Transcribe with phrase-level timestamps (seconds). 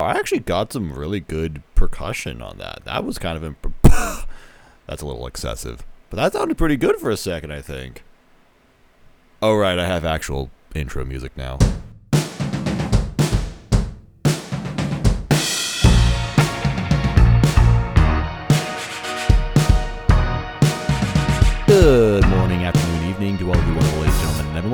[0.00, 2.84] I actually got some really good percussion on that.
[2.84, 7.10] That was kind of imp- that's a little excessive, but that sounded pretty good for
[7.10, 7.52] a second.
[7.52, 8.04] I think.
[9.42, 11.58] Oh right, I have actual intro music now.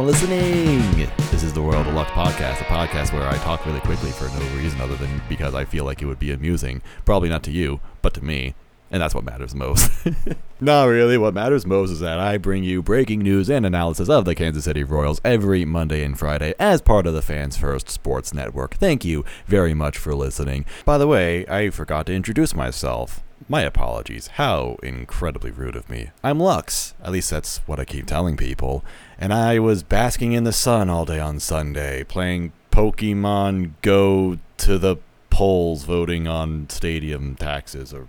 [0.04, 1.08] Listening.
[1.30, 4.56] This is the Royal Deluxe podcast, a podcast where I talk really quickly for no
[4.56, 6.82] reason other than because I feel like it would be amusing.
[7.06, 8.54] Probably not to you, but to me.
[8.90, 9.90] And that's what matters most.
[10.60, 11.16] not really.
[11.16, 14.64] What matters most is that I bring you breaking news and analysis of the Kansas
[14.64, 18.74] City Royals every Monday and Friday as part of the Fans First Sports Network.
[18.74, 20.66] Thank you very much for listening.
[20.84, 23.22] By the way, I forgot to introduce myself.
[23.48, 24.28] My apologies.
[24.28, 26.10] How incredibly rude of me.
[26.22, 26.94] I'm Lux.
[27.02, 28.84] At least that's what I keep telling people.
[29.18, 34.78] And I was basking in the sun all day on Sunday, playing Pokemon Go to
[34.78, 34.96] the
[35.30, 38.08] polls, voting on stadium taxes or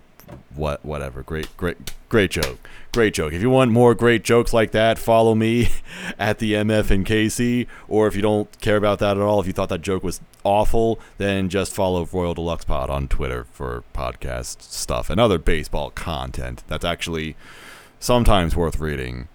[0.54, 1.22] what whatever.
[1.22, 2.58] Great great great joke.
[2.92, 3.32] Great joke.
[3.32, 5.68] If you want more great jokes like that follow me
[6.18, 9.46] at the mf and casey or if you don't care about that at all if
[9.46, 13.84] you thought that joke was awful then just follow royal deluxe pod on twitter for
[13.94, 17.36] podcast stuff and other baseball content that's actually
[17.98, 19.28] sometimes worth reading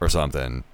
[0.00, 0.64] or something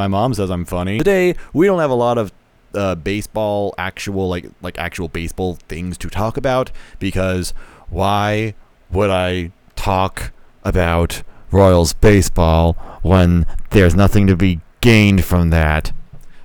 [0.00, 2.32] my mom says i'm funny today we don't have a lot of
[2.72, 7.52] uh, baseball actual like like actual baseball things to talk about because
[7.90, 8.54] why
[8.90, 10.32] would I talk
[10.64, 15.92] about Royals baseball when there's nothing to be gained from that?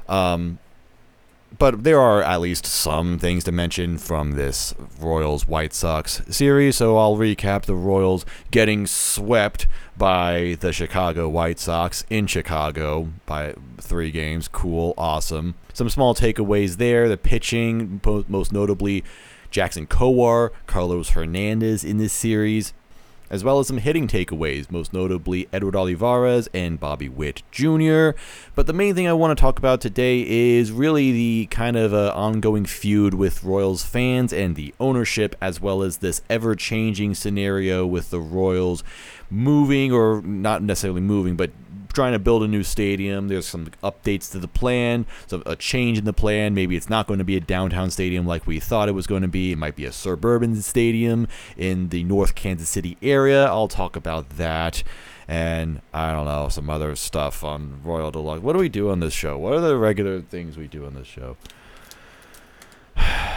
[0.08, 0.60] Um,
[1.58, 6.78] but there are at least some things to mention from this Royals White Sox series,
[6.78, 9.68] so I'll recap the Royals getting swept
[9.98, 14.48] by the Chicago White Sox in Chicago by three games.
[14.48, 15.56] Cool, awesome.
[15.74, 17.08] Some small takeaways there.
[17.08, 19.04] The pitching, most notably
[19.52, 22.74] Jackson Kowar, Carlos Hernandez in this series
[23.30, 28.12] as well as some hitting takeaways, most notably Edward Olivares and Bobby Witt Jr.
[28.56, 31.94] But the main thing I want to talk about today is really the kind of
[31.94, 37.16] uh, ongoing feud with Royals fans and the ownership, as well as this ever changing
[37.16, 38.84] scenario with the Royals
[39.30, 41.52] moving, or not necessarily moving, but
[41.96, 43.30] trying to build a new stadium.
[43.30, 46.54] There's some updates to the plan, so a change in the plan.
[46.54, 49.24] Maybe it's not going to be a downtown stadium like we thought it was going
[49.24, 49.54] to be.
[49.54, 53.46] It might be a suburban stadium in the North Kansas City area.
[53.46, 54.84] I'll talk about that.
[55.28, 58.44] And I don't know, some other stuff on Royal Deluxe.
[58.44, 59.40] What do we do on this show?
[59.40, 61.38] What are the regular things we do on this show?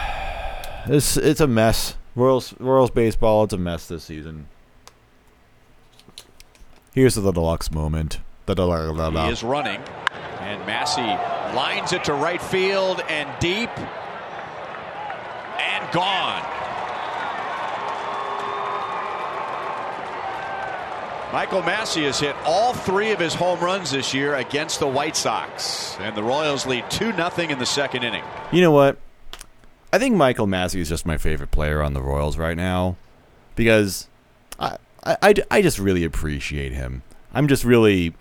[0.85, 1.97] It's it's a mess.
[2.15, 4.47] Royals Royals baseball, it's a mess this season.
[6.93, 8.19] Here's the deluxe moment.
[9.27, 9.81] He is running,
[10.39, 11.01] and Massey
[11.55, 13.69] lines it to right field and deep,
[15.59, 16.59] and gone.
[21.31, 25.15] Michael Massey has hit all three of his home runs this year against the White
[25.15, 28.23] Sox, and the Royals lead 2 0 in the second inning.
[28.51, 28.97] You know what?
[29.93, 32.95] I think Michael Massey is just my favorite player on the Royals right now
[33.55, 34.07] because
[34.59, 37.03] I, I, I just really appreciate him.
[37.31, 38.15] I'm just really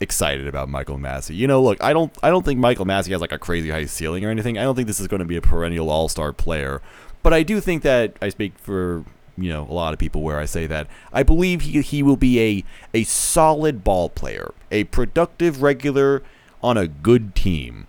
[0.00, 1.34] excited about Michael Massey.
[1.34, 3.86] You know, look, I don't I don't think Michael Massey has like a crazy high
[3.86, 4.58] ceiling or anything.
[4.58, 6.80] I don't think this is going to be a perennial all-star player,
[7.22, 9.04] but I do think that I speak for
[9.36, 12.16] you know a lot of people where I say that I believe he he will
[12.16, 16.22] be a a solid ball player, a productive regular
[16.62, 17.86] on a good team.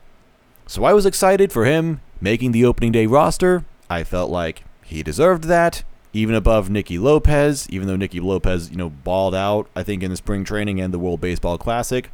[0.68, 3.66] So I was excited for him making the opening day roster.
[3.90, 5.84] I felt like he deserved that,
[6.14, 10.12] even above Nicky Lopez, even though Nicky Lopez, you know, balled out, I think, in
[10.12, 12.12] the spring training and the World Baseball Classic.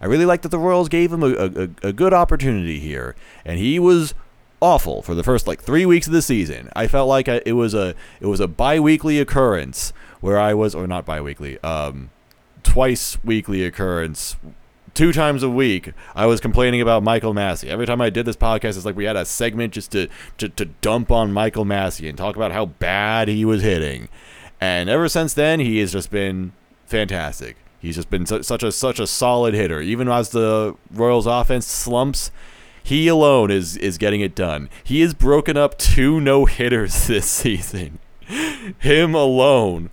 [0.00, 3.14] I really like that the Royals gave him a, a, a good opportunity here,
[3.44, 4.14] and he was
[4.60, 6.70] awful for the first like three weeks of the season.
[6.74, 10.74] I felt like I, it was a it was a biweekly occurrence where I was,
[10.74, 12.10] or not biweekly, um,
[12.62, 14.36] twice weekly occurrence
[14.96, 17.68] two times a week I was complaining about Michael Massey.
[17.68, 20.08] Every time I did this podcast, it's like we had a segment just to,
[20.38, 24.08] to, to dump on Michael Massey and talk about how bad he was hitting.
[24.60, 26.52] And ever since then, he has just been
[26.86, 27.56] fantastic.
[27.78, 29.80] He's just been su- such a such a solid hitter.
[29.82, 32.30] Even as the Royals offense slumps,
[32.82, 34.70] he alone is is getting it done.
[34.82, 37.98] He has broken up two no hitters this season.
[38.78, 39.90] Him alone.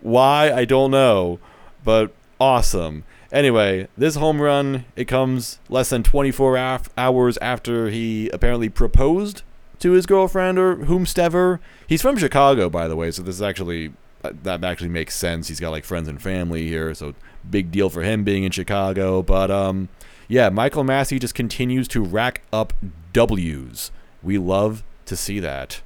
[0.00, 1.40] Why I don't know,
[1.82, 3.04] but awesome.
[3.32, 9.42] Anyway, this home run it comes less than 24 af- hours after he apparently proposed
[9.78, 11.58] to his girlfriend or whomstever.
[11.86, 15.48] He's from Chicago, by the way, so this is actually uh, that actually makes sense.
[15.48, 17.14] He's got like friends and family here, so
[17.48, 19.22] big deal for him being in Chicago.
[19.22, 19.88] But um,
[20.28, 22.74] yeah, Michael Massey just continues to rack up
[23.14, 23.90] W's.
[24.22, 25.80] We love to see that.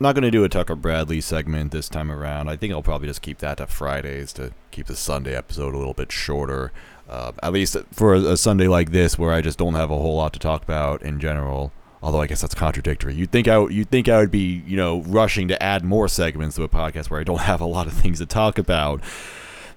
[0.00, 2.48] Not going to do a Tucker Bradley segment this time around.
[2.48, 5.78] I think I'll probably just keep that to Fridays to keep the Sunday episode a
[5.78, 6.72] little bit shorter.
[7.08, 9.96] Uh, at least for a, a Sunday like this, where I just don't have a
[9.96, 11.72] whole lot to talk about in general.
[12.02, 13.14] Although I guess that's contradictory.
[13.14, 16.56] You'd think I you'd think I would be you know rushing to add more segments
[16.56, 19.00] to a podcast where I don't have a lot of things to talk about.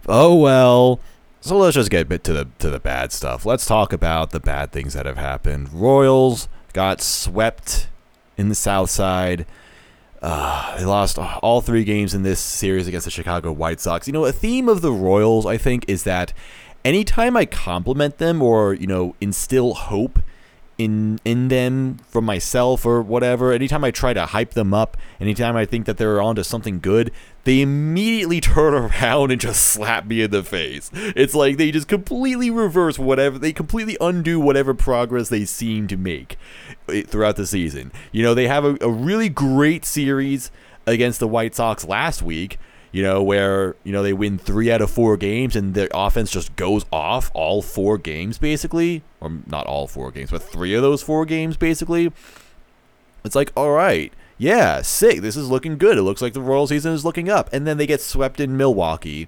[0.08, 1.00] Oh well.
[1.40, 3.46] So let's just get a bit to the to the bad stuff.
[3.46, 5.72] Let's talk about the bad things that have happened.
[5.72, 7.88] Royals got swept
[8.36, 9.46] in the South Side.
[10.22, 14.08] Uh, they lost all three games in this series against the Chicago White Sox.
[14.08, 16.34] You know, a theme of the Royals, I think, is that
[16.84, 20.20] anytime I compliment them or you know instill hope
[20.78, 25.56] in in them from myself or whatever, anytime I try to hype them up, anytime
[25.56, 27.12] I think that they're onto something good,
[27.46, 30.92] they immediately turn around and just slap me in the face.
[30.94, 35.98] It's like they just completely reverse whatever, they completely undo whatever progress they seem to
[35.98, 36.38] make
[36.90, 37.92] eh, throughout the season.
[38.12, 40.52] You know, they have a, a really great series
[40.86, 42.58] against the White Sox last week
[42.92, 46.32] you know, where, you know, they win three out of four games and their offense
[46.32, 49.04] just goes off all four games, basically.
[49.20, 52.12] Or not all four games, but three of those four games, basically.
[53.24, 55.22] It's like, all right, yeah, sick.
[55.22, 55.98] This is looking good.
[55.98, 57.50] It looks like the Royal season is looking up.
[57.52, 59.28] And then they get swept in Milwaukee.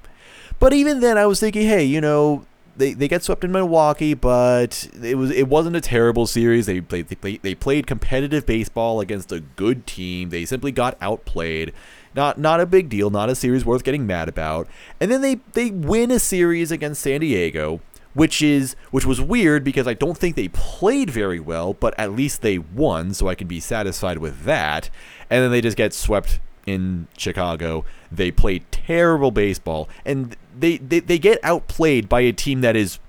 [0.59, 2.45] But even then, I was thinking, hey, you know,
[2.79, 6.65] they, they get swept in Milwaukee, but it was it wasn't a terrible series.
[6.65, 10.29] They played they, played, they played competitive baseball against a good team.
[10.29, 11.73] They simply got outplayed.
[12.15, 14.67] Not not a big deal, not a series worth getting mad about.
[14.99, 17.81] And then they they win a series against San Diego,
[18.13, 22.13] which is which was weird because I don't think they played very well, but at
[22.13, 24.89] least they won, so I can be satisfied with that.
[25.29, 27.85] And then they just get swept in Chicago.
[28.11, 32.99] They play terrible baseball and they, they, they get outplayed by a team that is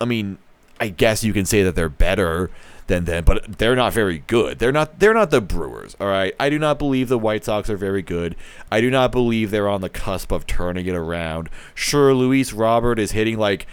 [0.00, 0.38] I mean,
[0.80, 2.50] I guess you can say that they're better
[2.90, 4.58] than them, but they're not very good.
[4.58, 6.34] They're not they're not the Brewers, all right?
[6.38, 8.36] I do not believe the White Sox are very good.
[8.70, 11.48] I do not believe they're on the cusp of turning it around.
[11.74, 13.66] Sure, Luis Robert is hitting like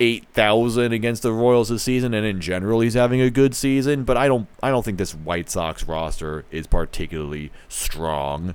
[0.00, 4.16] 8,000 against the Royals this season and in general he's having a good season, but
[4.16, 8.54] I don't I don't think this White Sox roster is particularly strong.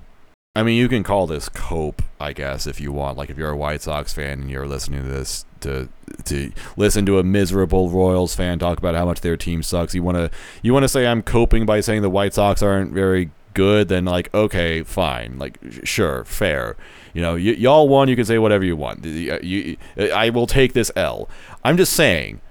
[0.55, 3.17] I mean, you can call this cope, I guess, if you want.
[3.17, 5.89] Like, if you're a White Sox fan and you're listening to this to
[6.25, 10.01] to listen to a miserable Royals fan talk about how much their team sucks, you
[10.01, 10.31] want to
[10.63, 13.89] you want to say I'm coping by saying the White Sox aren't very good.
[13.89, 16.75] Then, like, okay, fine, like, sure, fair.
[17.13, 18.09] You know, y- y'all won.
[18.09, 19.05] You can say whatever you want.
[19.05, 19.77] You,
[20.13, 21.29] I will take this L.
[21.63, 22.41] I'm just saying,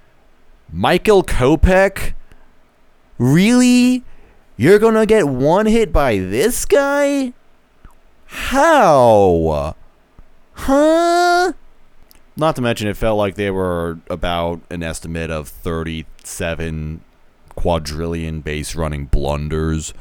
[0.73, 2.15] Michael Kopech,
[3.19, 4.05] really?
[4.57, 7.33] You're gonna get one hit by this guy?
[8.29, 9.75] How?
[10.53, 11.53] Huh?
[12.37, 17.01] Not to mention, it felt like they were about an estimate of 37
[17.57, 19.93] quadrillion base running blunders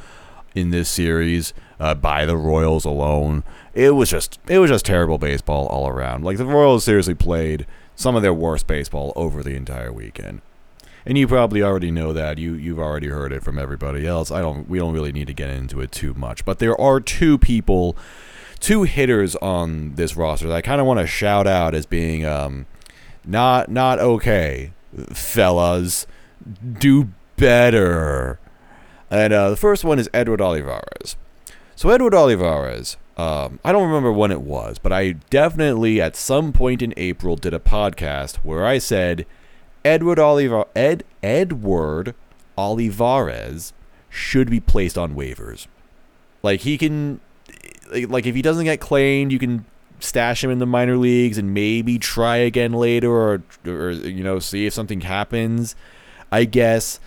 [0.54, 3.44] in this series uh, by the Royals alone.
[3.74, 6.24] It was just it was just terrible baseball all around.
[6.24, 7.66] Like the Royals seriously played
[7.96, 10.42] some of their worst baseball over the entire weekend.
[11.08, 12.38] And you probably already know that.
[12.38, 14.30] You you've already heard it from everybody else.
[14.30, 16.44] I don't we don't really need to get into it too much.
[16.44, 17.96] But there are two people,
[18.60, 22.26] two hitters on this roster that I kind of want to shout out as being
[22.26, 22.66] um
[23.24, 24.74] not not okay,
[25.14, 26.06] fellas.
[26.74, 28.38] Do better.
[29.10, 31.16] And uh, the first one is Edward Olivares.
[31.78, 36.52] So Edward Olivares, um, I don't remember when it was, but I definitely at some
[36.52, 39.26] point in April did a podcast where I said
[39.88, 42.14] Edward Oliva- Ed Edward
[42.58, 43.72] Olivares
[44.10, 45.68] should be placed on waivers.
[46.44, 47.22] Like he can,
[47.92, 49.66] like if he doesn't get claimed, you can
[50.00, 54.40] stash him in the minor leagues and maybe try again later, or or you know
[54.40, 55.76] see if something happens.
[56.34, 57.00] I guess,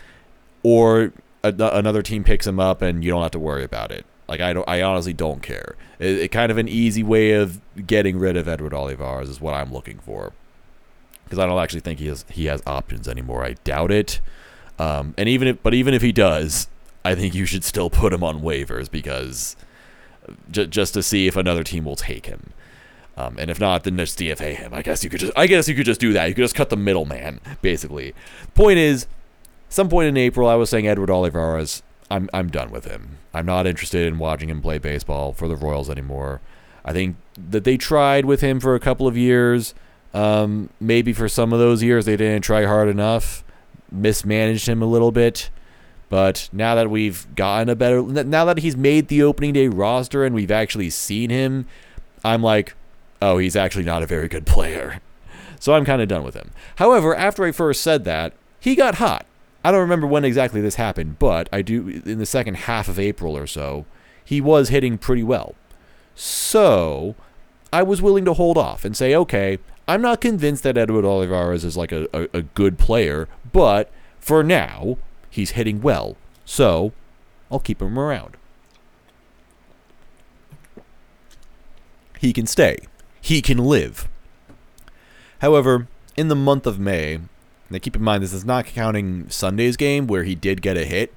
[0.62, 1.12] or
[1.44, 4.06] a, another team picks him up and you don't have to worry about it.
[4.26, 5.76] Like I don't, I honestly don't care.
[5.98, 9.52] It, it kind of an easy way of getting rid of Edward Olivares is what
[9.52, 10.32] I'm looking for
[11.30, 13.44] because I don't actually think he has he has options anymore.
[13.44, 14.20] I doubt it.
[14.80, 16.66] Um, and even if, but even if he does,
[17.04, 19.54] I think you should still put him on waivers because
[20.50, 22.52] j- just to see if another team will take him.
[23.16, 24.74] Um, and if not, then just DFA him.
[24.74, 26.26] I guess you could just I guess you could just do that.
[26.26, 28.12] You could just cut the middleman, basically.
[28.54, 29.06] Point is,
[29.68, 31.84] some point in April, I was saying Edward Olivares.
[32.10, 33.18] I'm I'm done with him.
[33.32, 36.40] I'm not interested in watching him play baseball for the Royals anymore.
[36.84, 39.74] I think that they tried with him for a couple of years.
[40.12, 43.44] Um, maybe for some of those years they didn't try hard enough,
[43.90, 45.50] mismanaged him a little bit.
[46.08, 50.24] But now that we've gotten a better, now that he's made the opening day roster
[50.24, 51.66] and we've actually seen him,
[52.24, 52.74] I'm like,
[53.22, 55.00] oh, he's actually not a very good player.
[55.62, 56.52] So I'm kind of done with him.
[56.76, 59.26] However, after I first said that, he got hot.
[59.62, 62.98] I don't remember when exactly this happened, but I do in the second half of
[62.98, 63.84] April or so,
[64.24, 65.54] he was hitting pretty well.
[66.14, 67.14] So
[67.74, 69.58] I was willing to hold off and say, okay,
[69.90, 74.44] I'm not convinced that Edward Olivares is like a, a, a good player, but for
[74.44, 76.16] now, he's hitting well.
[76.44, 76.92] So
[77.50, 78.36] I'll keep him around.
[82.20, 82.78] He can stay.
[83.20, 84.08] He can live.
[85.40, 87.18] However, in the month of May,
[87.68, 90.84] now keep in mind this is not counting Sunday's game where he did get a
[90.84, 91.12] hit,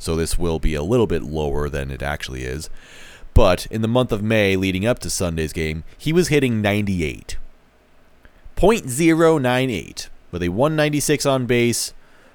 [0.00, 2.70] so this will be a little bit lower than it actually is.
[3.34, 7.36] But in the month of May leading up to Sunday's game, he was hitting 98.
[8.56, 11.92] 0.098 with a 196 on base,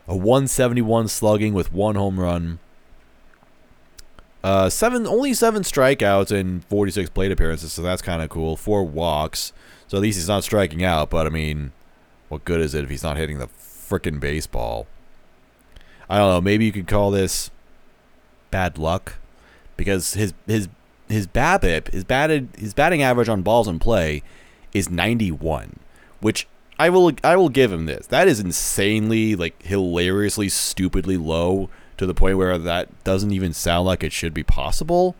[0.07, 2.59] a 171 slugging with one home run.
[4.43, 8.55] Uh, seven only seven strikeouts and 46 plate appearances, so that's kind of cool.
[8.55, 9.53] Four walks,
[9.87, 11.11] so at least he's not striking out.
[11.11, 11.73] But I mean,
[12.29, 14.87] what good is it if he's not hitting the freaking baseball?
[16.09, 16.41] I don't know.
[16.41, 17.51] Maybe you could call this
[18.49, 19.15] bad luck
[19.77, 20.69] because his his
[21.07, 24.23] his BABIP, his batted his batting average on balls in play
[24.73, 25.77] is 91,
[26.21, 26.47] which
[26.79, 28.07] I will I will give him this.
[28.07, 33.85] That is insanely like hilariously stupidly low to the point where that doesn't even sound
[33.85, 35.15] like it should be possible.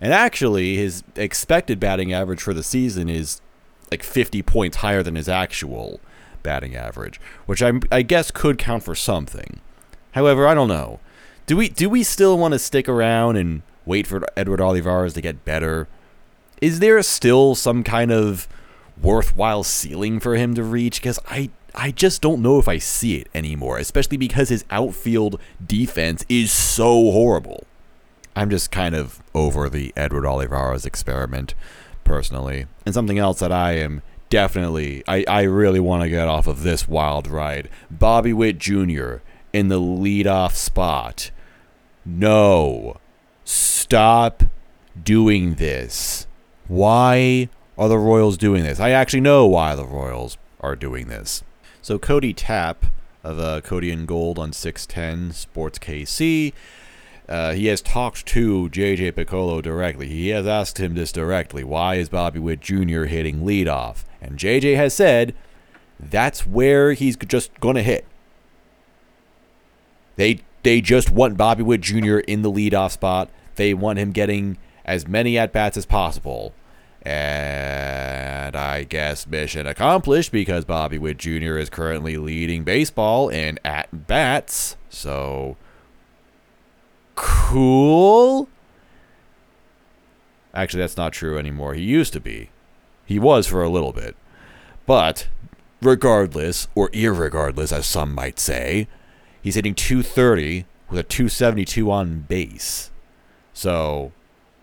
[0.00, 3.40] And actually, his expected batting average for the season is
[3.90, 6.00] like 50 points higher than his actual
[6.42, 9.60] batting average, which I, I guess could count for something.
[10.12, 11.00] However, I don't know.
[11.46, 15.20] Do we do we still want to stick around and wait for Edward Olivares to
[15.20, 15.88] get better?
[16.60, 18.48] Is there still some kind of
[19.00, 21.00] worthwhile ceiling for him to reach?
[21.00, 25.38] Because I I just don't know if I see it anymore, especially because his outfield
[25.64, 27.66] defense is so horrible.
[28.34, 31.54] I'm just kind of over the Edward Olivares experiment,
[32.02, 32.66] personally.
[32.86, 36.62] And something else that I am definitely, I, I really want to get off of
[36.62, 37.68] this wild ride.
[37.90, 39.16] Bobby Witt Jr.
[39.52, 41.30] in the leadoff spot.
[42.04, 42.96] No.
[43.44, 44.44] Stop
[45.02, 46.26] doing this.
[46.68, 48.80] Why are the Royals doing this?
[48.80, 51.42] I actually know why the Royals are doing this.
[51.82, 52.86] So Cody Tapp
[53.22, 56.52] of uh, Cody and Gold on 610 Sports KC.
[57.28, 60.08] Uh, he has talked to JJ Picollo directly.
[60.08, 61.64] He has asked him this directly.
[61.64, 63.04] Why is Bobby Witt Jr.
[63.04, 64.04] hitting leadoff?
[64.20, 65.34] And JJ has said
[65.98, 68.06] that's where he's just going to hit.
[70.16, 72.18] They they just want Bobby Witt Jr.
[72.18, 73.28] in the leadoff spot.
[73.56, 76.54] They want him getting as many at bats as possible.
[77.06, 81.56] And I guess mission accomplished because Bobby Witt Jr.
[81.56, 84.76] is currently leading baseball in at bats.
[84.90, 85.56] So
[87.14, 88.48] cool.
[90.52, 91.74] Actually, that's not true anymore.
[91.74, 92.50] He used to be.
[93.04, 94.16] He was for a little bit.
[94.84, 95.28] But
[95.80, 98.88] regardless, or irregardless, as some might say,
[99.40, 102.90] he's hitting 230 with a 272 on base.
[103.54, 104.10] So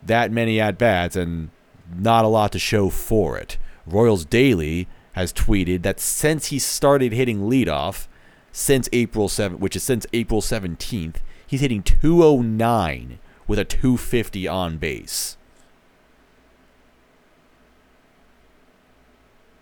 [0.06, 1.52] that many at bats and
[1.92, 3.58] not a lot to show for it.
[3.86, 8.08] Royals Daily has tweeted that since he started hitting leadoff,
[8.52, 14.78] since April 7th, which is since April 17th, he's hitting 209 with a 250 on
[14.78, 15.38] base.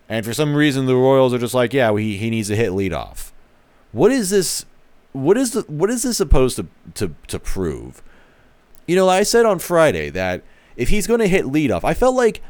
[0.08, 2.70] And for some reason, the Royals are just like, yeah, he, he needs to hit
[2.72, 3.32] leadoff.
[3.92, 4.66] What is this?
[5.12, 8.02] What is the what is this supposed to, to to prove?
[8.86, 10.42] You know, I said on Friday that
[10.76, 12.42] if he's going to hit leadoff, I felt like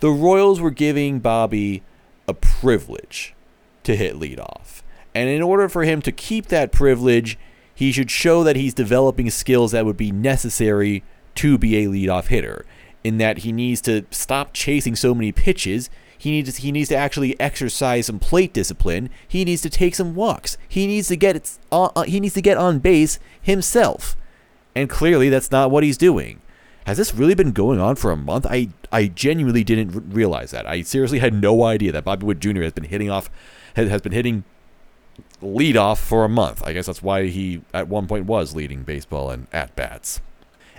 [0.00, 1.82] the Royals were giving Bobby
[2.26, 3.34] a privilege
[3.84, 4.82] to hit leadoff.
[5.14, 7.38] And in order for him to keep that privilege,
[7.74, 11.02] he should show that he's developing skills that would be necessary
[11.36, 12.64] to be a leadoff hitter.
[13.04, 15.88] In that he needs to stop chasing so many pitches.
[16.18, 19.08] He needs he needs to actually exercise some plate discipline.
[19.26, 20.58] He needs to take some walks.
[20.68, 24.16] He needs to get it, uh, he needs to get on base himself.
[24.74, 26.42] And clearly that's not what he's doing.
[26.88, 28.46] Has this really been going on for a month?
[28.48, 30.66] I I genuinely didn't r- realize that.
[30.66, 32.62] I seriously had no idea that Bobby Witt Jr.
[32.62, 33.28] has been hitting off
[33.76, 34.44] has, has been hitting
[35.42, 36.66] lead off for a month.
[36.66, 40.22] I guess that's why he at one point was leading baseball and at bats.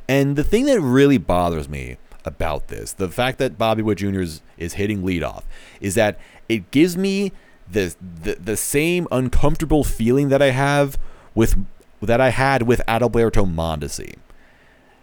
[0.07, 4.21] And the thing that really bothers me about this, the fact that Bobby Witt Jr.
[4.21, 5.43] is, is hitting leadoff,
[5.79, 7.33] is that it gives me
[7.71, 10.97] the, the the same uncomfortable feeling that I have
[11.35, 11.63] with
[12.01, 14.15] that I had with Adalberto Mondesi.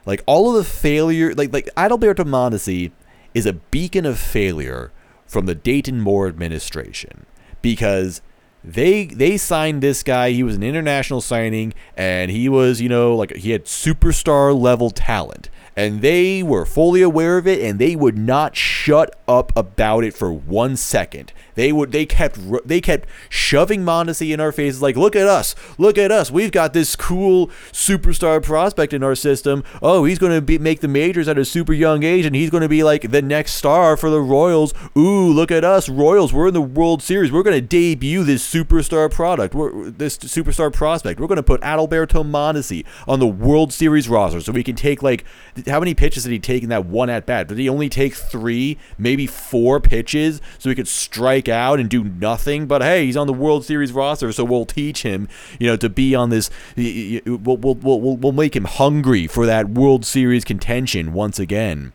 [0.07, 2.93] Like all of the failure, like like Adalberto Mondesi
[3.35, 4.93] is a beacon of failure
[5.27, 7.27] from the Dayton Moore administration
[7.61, 8.23] because
[8.63, 10.31] they they signed this guy.
[10.31, 14.91] He was an international signing, and he was you know like he had superstar level
[14.91, 20.05] talent, and they were fully aware of it, and they would not shut up about
[20.05, 21.33] it for one second.
[21.57, 25.55] They would they kept they kept shoving Mondesi in our faces like, look at us,
[25.79, 29.65] look at us, we've got this cool superstar prospect in our system.
[29.83, 32.51] Oh, he's going to be make the majors at a super young age, and he's
[32.51, 34.73] going to be like the next star for the Royals.
[34.97, 37.33] Ooh, look at us, Royals, we're in the World Series.
[37.33, 41.19] We're going to debut this superstar product, we're, this superstar prospect.
[41.19, 45.03] We're going to put Adalberto Mondesi on the World Series roster so we can take
[45.03, 45.25] like
[45.67, 47.49] how many pitches did he take in that one at bat?
[47.49, 52.05] Did he only take three, maybe four pitches so he could strike out and do
[52.05, 52.67] nothing.
[52.67, 55.89] But hey, he's on the World Series roster, so we'll teach him, you know, to
[55.89, 56.51] be on this.
[56.77, 61.93] We'll, we'll, we'll, we'll make him hungry for that World Series contention once again.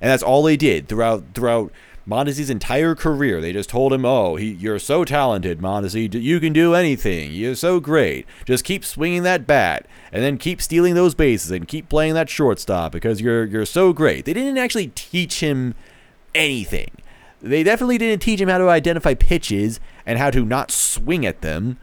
[0.00, 1.72] And that's all they did throughout throughout
[2.08, 3.40] Mondesi's entire career.
[3.40, 6.12] They just told him, "Oh, he, you're so talented, Mondesi.
[6.12, 7.32] You can do anything.
[7.32, 8.26] You're so great.
[8.46, 12.30] Just keep swinging that bat, and then keep stealing those bases, and keep playing that
[12.30, 15.74] shortstop because you're you're so great." They didn't actually teach him
[16.34, 16.90] anything.
[17.42, 21.40] They definitely didn't teach him how to identify pitches and how to not swing at
[21.40, 21.78] them.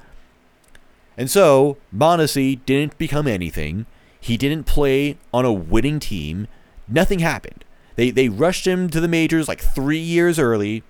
[1.17, 3.87] And so, Mondesi didn't become anything.
[4.19, 6.47] He didn't play on a winning team.
[6.87, 7.65] Nothing happened.
[7.95, 10.83] They, they rushed him to the majors like three years early.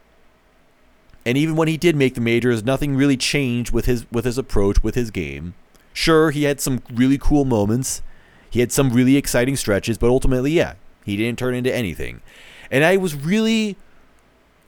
[1.26, 4.38] And even when he did make the majors, nothing really changed with his with his
[4.38, 5.54] approach, with his game.
[5.94, 8.02] Sure, he had some really cool moments.
[8.50, 12.22] He had some really exciting stretches, but ultimately, yeah, he didn't turn into anything.
[12.72, 13.78] And I was really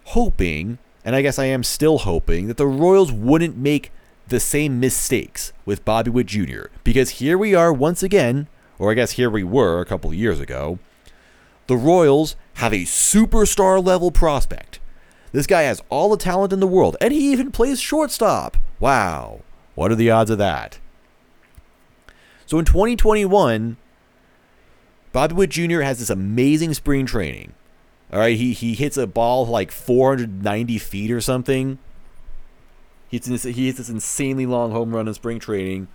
[0.09, 3.91] hoping, and I guess I am still hoping, that the Royals wouldn't make
[4.27, 6.67] the same mistakes with Bobby Witt Jr.
[6.83, 8.47] Because here we are once again,
[8.77, 10.79] or I guess here we were a couple years ago.
[11.67, 14.79] The Royals have a superstar level prospect.
[15.31, 18.57] This guy has all the talent in the world, and he even plays shortstop.
[18.79, 19.41] Wow.
[19.75, 20.79] What are the odds of that?
[22.47, 23.77] So in 2021,
[25.11, 25.81] Bobby Witt Jr.
[25.81, 27.53] has this amazing spring training.
[28.11, 31.77] All right, he he hits a ball like 490 feet or something.
[33.07, 35.87] He hits, this, he hits this insanely long home run in spring training.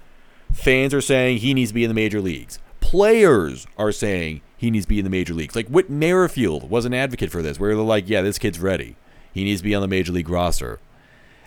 [0.53, 2.59] Fans are saying he needs to be in the major leagues.
[2.81, 5.57] Players are saying he needs to be in the major leagues.
[5.57, 8.97] Like Whit Merrifield was an advocate for this, where they're like, yeah, this kid's ready.
[9.33, 10.81] He needs to be on the major league roster.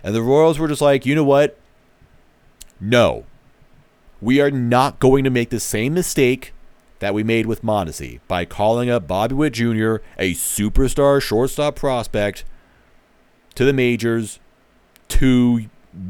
[0.02, 1.58] And the Royals were just like, you know what?
[2.80, 3.24] No.
[4.20, 6.52] We are not going to make the same mistake
[7.00, 12.44] that we made with Mondesi by calling up Bobby Witt Jr., a superstar shortstop prospect,
[13.54, 14.38] to the majors
[15.08, 15.68] two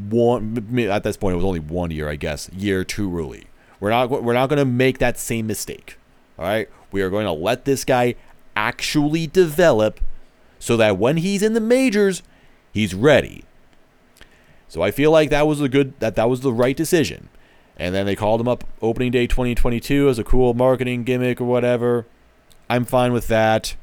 [0.09, 3.47] one at this point it was only one year I guess year too early.
[3.79, 5.97] We're not we're not going to make that same mistake.
[6.37, 8.15] All right, we are going to let this guy
[8.55, 9.99] actually develop
[10.59, 12.21] so that when he's in the majors,
[12.73, 13.45] he's ready.
[14.67, 17.29] So I feel like that was a good that that was the right decision.
[17.79, 21.45] And then they called him up opening day 2022 as a cool marketing gimmick or
[21.45, 22.05] whatever.
[22.69, 23.75] I'm fine with that.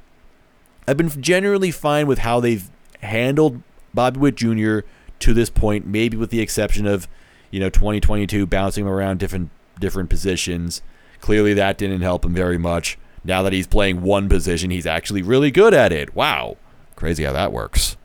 [0.87, 3.62] I've been generally fine with how they've handled
[3.94, 4.80] Bobby Witt Jr.
[5.20, 7.09] to this point, maybe with the exception of,
[7.50, 10.82] you know, 2022 bouncing him around different different positions.
[11.20, 12.98] Clearly that didn't help him very much.
[13.24, 16.14] Now that he's playing one position, he's actually really good at it.
[16.14, 16.59] Wow.
[16.94, 17.96] Crazy how that works.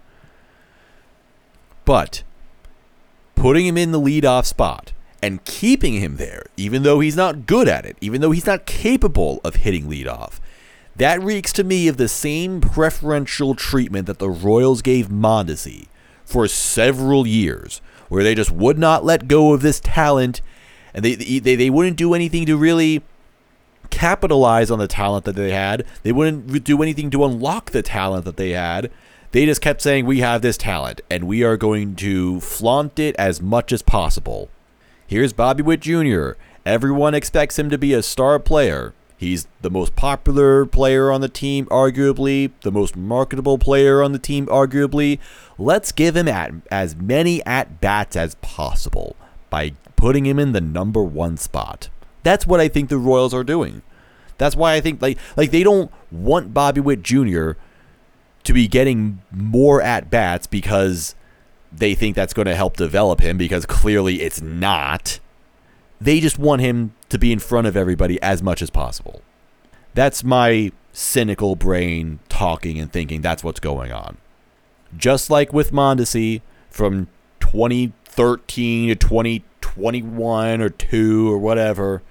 [1.86, 2.24] But
[3.36, 7.68] putting him in the leadoff spot and keeping him there, even though he's not good
[7.68, 10.40] at it, even though he's not capable of hitting leadoff.
[10.96, 15.88] That reeks to me of the same preferential treatment that the Royals gave Mondesi
[16.26, 20.42] for several years, where they just would not let go of this talent,
[20.94, 23.04] and they, they, they wouldn't do anything to really
[23.90, 25.86] capitalize on the talent that they had.
[26.04, 28.92] They wouldn't do anything to unlock the talent that they had.
[29.32, 33.16] They just kept saying, We have this talent, and we are going to flaunt it
[33.18, 34.50] as much as possible.
[35.12, 36.36] Here's Bobby Witt Jr.
[36.66, 38.94] Everyone expects him to be a star player.
[39.18, 44.20] He's the most popular player on the team, arguably, the most marketable player on the
[44.20, 45.20] team, arguably.
[45.58, 49.18] Let's give him at, as many at bats as possible
[49.50, 51.90] by putting him in the number one spot.
[52.24, 53.82] That's what I think the Royals are doing.
[54.38, 57.52] That's why I think like like they don't want Bobby Witt Jr.
[58.46, 61.16] to be getting more at bats because
[61.72, 65.20] they think that's going to help develop him because clearly it's not.
[66.00, 69.22] They just want him to be in front of everybody as much as possible.
[69.94, 74.18] That's my cynical brain talking and thinking that's what's going on.
[74.98, 77.08] Just like with Mondesi from
[77.40, 82.02] 2013 to 2021 or 2 or whatever,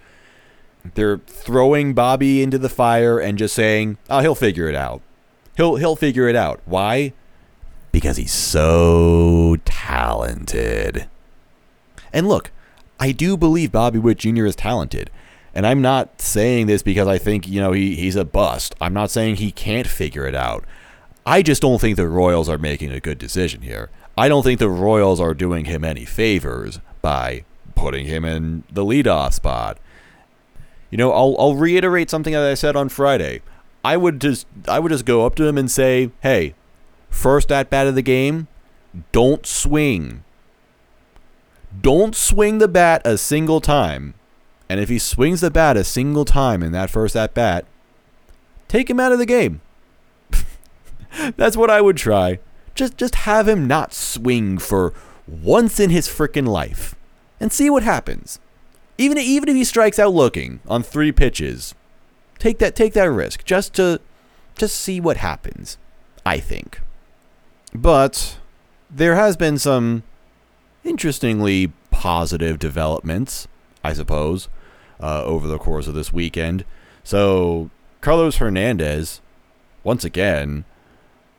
[0.94, 5.02] they're throwing Bobby into the fire and just saying, "Oh, he'll figure it out.
[5.56, 7.12] He'll he'll figure it out." Why?
[7.92, 11.08] Because he's so talented.
[12.12, 12.50] And look,
[12.98, 14.46] I do believe Bobby Witt Jr.
[14.46, 15.10] is talented.
[15.54, 18.74] And I'm not saying this because I think, you know, he, he's a bust.
[18.80, 20.64] I'm not saying he can't figure it out.
[21.26, 23.90] I just don't think the Royals are making a good decision here.
[24.16, 28.84] I don't think the Royals are doing him any favors by putting him in the
[28.84, 29.78] leadoff spot.
[30.90, 33.42] You know, I'll, I'll reiterate something that I said on Friday.
[33.84, 36.54] I would just I would just go up to him and say, "Hey,
[37.10, 38.48] first at bat of the game,
[39.12, 40.24] don't swing.
[41.80, 44.14] Don't swing the bat a single time.
[44.68, 47.64] And if he swings the bat a single time in that first at bat,
[48.68, 49.60] take him out of the game.
[51.36, 52.38] That's what I would try.
[52.74, 54.94] Just just have him not swing for
[55.26, 56.94] once in his frickin' life
[57.40, 58.38] and see what happens.
[58.96, 61.74] Even even if he strikes out looking on 3 pitches,
[62.38, 64.00] take that take that risk just to
[64.56, 65.78] just see what happens,
[66.24, 66.80] I think.
[67.74, 68.38] But
[68.90, 70.02] there has been some
[70.84, 73.46] interestingly positive developments,
[73.84, 74.48] I suppose,
[75.00, 76.64] uh, over the course of this weekend.
[77.04, 79.20] So Carlos Hernandez,
[79.84, 80.64] once again,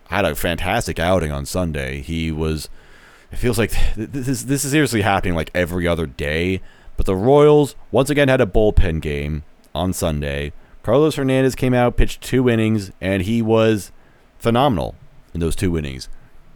[0.10, 2.02] had a fantastic outing on Sunday.
[2.02, 2.70] He was.
[3.32, 6.62] It feels like this is this is seriously happening like every other day.
[6.98, 10.54] But the Royals once again had a bullpen game on Sunday.
[10.84, 13.92] Carlos Hernandez came out, pitched two innings, and he was
[14.40, 14.96] phenomenal
[15.34, 16.10] in those two innings.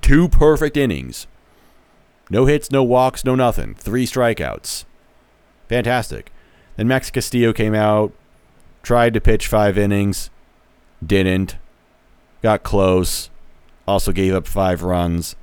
[0.06, 1.26] Two perfect innings.
[2.30, 3.74] No hits, no walks, no nothing.
[3.74, 4.86] Three strikeouts.
[5.68, 6.32] Fantastic.
[6.76, 8.14] Then Max Castillo came out,
[8.84, 10.30] tried to pitch five innings,
[11.04, 11.58] didn't,
[12.44, 13.32] got close,
[13.88, 15.36] also gave up five runs.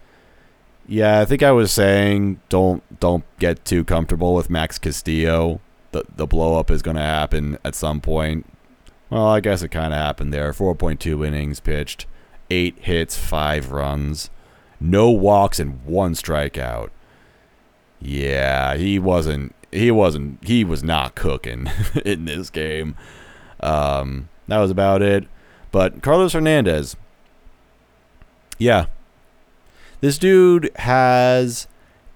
[0.87, 5.61] Yeah, I think I was saying don't don't get too comfortable with Max Castillo.
[5.91, 8.47] The the blow up is going to happen at some point.
[9.11, 10.53] Well, I guess it kind of happened there.
[10.53, 12.07] 4.2 innings pitched,
[12.49, 14.31] 8 hits, 5 runs,
[14.83, 16.91] no walks and one strikeout.
[18.01, 21.71] Yeah, he wasn't he wasn't he was not cooking
[22.05, 22.97] in this game.
[23.61, 25.27] Um, that was about it.
[25.71, 26.97] But Carlos Hernandez,
[28.59, 28.87] yeah,
[30.01, 31.69] this dude has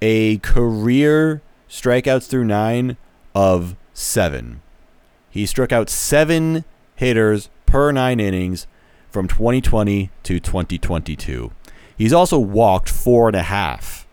[0.03, 2.97] a career strikeouts through nine
[3.35, 4.61] of seven.
[5.31, 6.65] He struck out seven
[6.97, 8.67] hitters per nine innings
[9.11, 11.53] from 2020 to 2022.
[11.97, 14.07] He's also walked four and a half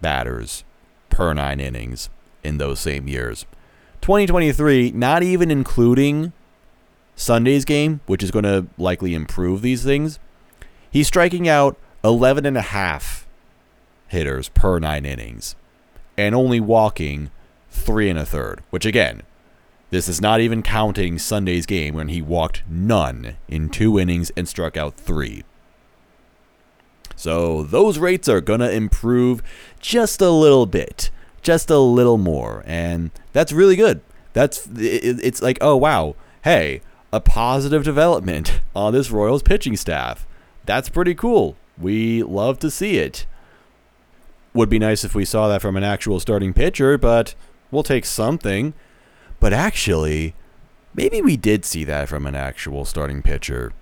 [0.00, 0.64] batters
[1.10, 2.10] per nine innings
[2.44, 3.46] in those same years.
[4.02, 6.32] 2023, not even including
[7.14, 10.18] Sunday's game, which is going to likely improve these things,
[10.90, 13.26] he's striking out 11 and a half
[14.08, 15.54] hitters per nine innings
[16.16, 17.30] and only walking
[17.70, 19.22] three and a third, which again,
[19.90, 24.48] this is not even counting Sunday's game when he walked none in two innings and
[24.48, 25.44] struck out three.
[27.22, 29.44] So those rates are going to improve
[29.78, 31.08] just a little bit,
[31.40, 32.64] just a little more.
[32.66, 34.00] And that's really good.
[34.32, 36.80] That's it's like, oh wow, hey,
[37.12, 40.26] a positive development on this Royals pitching staff.
[40.66, 41.54] That's pretty cool.
[41.78, 43.24] We love to see it.
[44.52, 47.36] Would be nice if we saw that from an actual starting pitcher, but
[47.70, 48.74] we'll take something.
[49.38, 50.34] But actually,
[50.92, 53.72] maybe we did see that from an actual starting pitcher.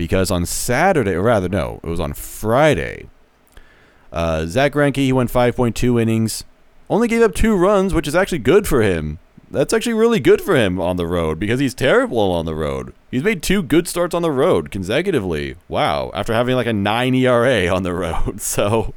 [0.00, 3.10] Because on Saturday, or rather, no, it was on Friday.
[4.10, 6.42] Uh, Zack Greinke, he went 5.2 innings,
[6.88, 9.18] only gave up two runs, which is actually good for him.
[9.50, 12.94] That's actually really good for him on the road because he's terrible on the road.
[13.10, 15.56] He's made two good starts on the road consecutively.
[15.68, 18.40] Wow, after having like a 9 ERA on the road.
[18.40, 18.94] So,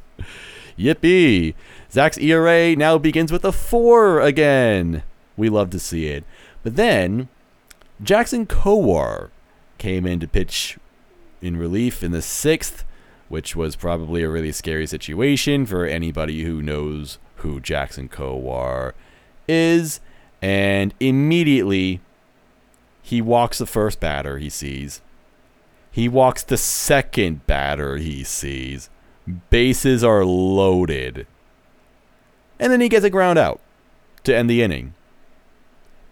[0.78, 1.52] yippee.
[1.92, 5.02] Zack's ERA now begins with a 4 again.
[5.36, 6.24] We love to see it.
[6.62, 7.28] But then,
[8.02, 9.28] Jackson Kowar
[9.76, 10.78] came in to pitch
[11.44, 12.84] in relief in the sixth,
[13.28, 18.92] which was probably a really scary situation for anybody who knows who Jackson Kowar
[19.46, 20.00] is.
[20.40, 22.00] And immediately,
[23.02, 25.02] he walks the first batter he sees.
[25.90, 28.90] He walks the second batter he sees.
[29.50, 31.26] Bases are loaded.
[32.58, 33.60] And then he gets a ground out
[34.24, 34.94] to end the inning.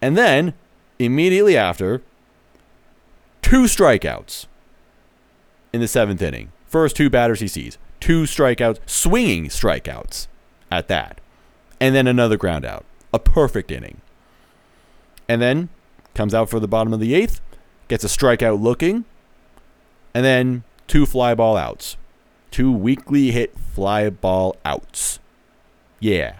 [0.00, 0.54] And then,
[0.98, 2.02] immediately after,
[3.40, 4.46] two strikeouts
[5.72, 6.52] in the seventh inning.
[6.66, 10.26] First two batters he sees, two strikeouts, swinging strikeouts
[10.70, 11.20] at that.
[11.80, 12.84] And then another ground out.
[13.12, 14.00] A perfect inning.
[15.28, 15.68] And then
[16.14, 17.40] comes out for the bottom of the eighth,
[17.88, 19.04] gets a strikeout looking,
[20.14, 21.96] and then two fly ball outs.
[22.50, 25.18] Two weakly hit fly ball outs.
[26.00, 26.36] Yeah.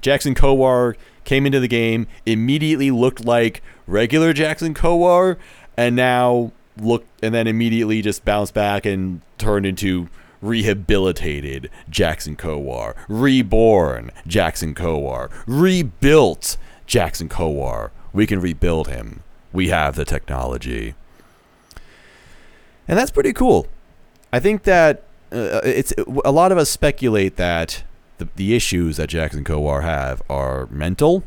[0.00, 5.36] Jackson Kowar came into the game, immediately looked like regular Jackson Kowar,
[5.76, 10.08] and now looked and then immediately just bounced back and turned into
[10.40, 17.90] rehabilitated Jackson Kowar, reborn Jackson Kowar, rebuilt Jackson Kowar.
[18.12, 19.22] We can rebuild him.
[19.52, 20.94] We have the technology.
[22.86, 23.66] And that's pretty cool.
[24.32, 25.92] I think that uh, it's
[26.24, 27.84] a lot of us speculate that
[28.18, 31.22] the, the issues that Jackson Kowar have are mental.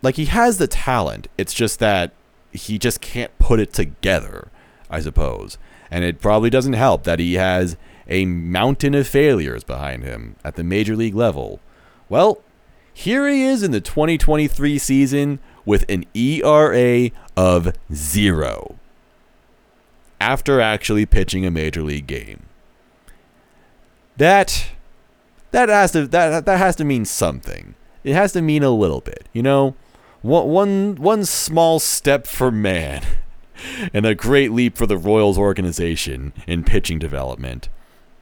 [0.00, 1.28] Like he has the talent.
[1.38, 2.12] It's just that
[2.52, 4.48] he just can't put it together,
[4.90, 5.58] I suppose.
[5.90, 7.76] And it probably doesn't help that he has
[8.08, 11.60] a mountain of failures behind him at the major league level.
[12.08, 12.42] Well,
[12.92, 18.76] here he is in the 2023 season with an ERA of zero
[20.20, 22.44] after actually pitching a major league game.
[24.16, 24.66] That
[25.50, 27.74] that has to that that has to mean something.
[28.04, 29.74] It has to mean a little bit, you know.
[30.22, 33.02] One one one small step for man,
[33.92, 37.68] and a great leap for the Royals organization in pitching development.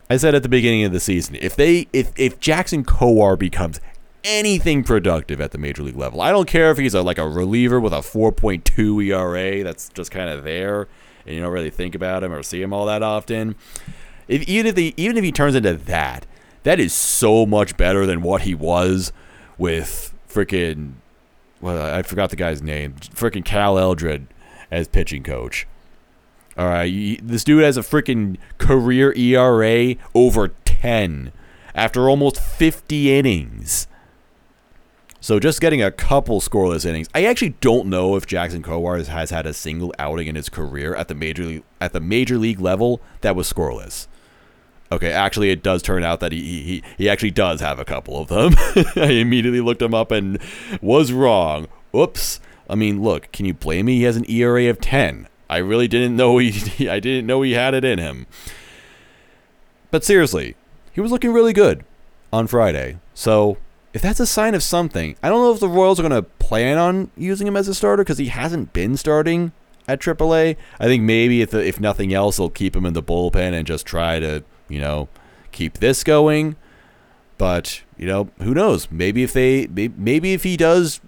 [0.08, 3.80] I said at the beginning of the season, if they if if Jackson Kowar becomes
[4.24, 6.20] anything productive at the major league level.
[6.20, 10.10] I don't care if he's a, like a reliever with a 4.2 ERA that's just
[10.10, 10.88] kind of there
[11.24, 13.56] and you don't really think about him or see him all that often.
[14.28, 16.26] If, even if he, even if he turns into that,
[16.62, 19.12] that is so much better than what he was
[19.58, 20.94] with freaking
[21.61, 22.94] well, I forgot the guy's name.
[23.14, 24.27] Freaking Cal Eldred
[24.70, 25.66] as pitching coach.
[26.57, 31.33] All right, this dude has a freaking career ERA over 10
[31.75, 33.87] after almost 50 innings.
[35.20, 37.09] So just getting a couple scoreless innings.
[37.14, 40.94] I actually don't know if Jackson Kowar has had a single outing in his career
[40.94, 44.09] at the major league, at the major league level that was scoreless.
[44.92, 48.20] Okay, actually, it does turn out that he he, he actually does have a couple
[48.20, 48.55] of them.
[48.96, 50.40] I immediately looked him up and
[50.81, 51.68] was wrong.
[51.94, 52.40] Oops.
[52.68, 53.96] I mean, look, can you blame me?
[53.96, 55.29] He has an ERA of 10.
[55.48, 58.26] I really didn't know he I didn't know he had it in him.
[59.90, 60.57] But seriously,
[60.92, 61.85] he was looking really good
[62.33, 62.98] on Friday.
[63.14, 63.59] So
[63.92, 66.29] if that's a sign of something, I don't know if the Royals are going to
[66.38, 69.53] plan on using him as a starter because he hasn't been starting
[69.88, 70.57] at AAA.
[70.79, 73.87] I think maybe if if nothing else, they'll keep him in the bullpen and just
[73.87, 75.09] try to you know
[75.52, 76.56] keep this going.
[77.38, 78.90] But you know who knows?
[78.90, 81.00] Maybe if they maybe if he does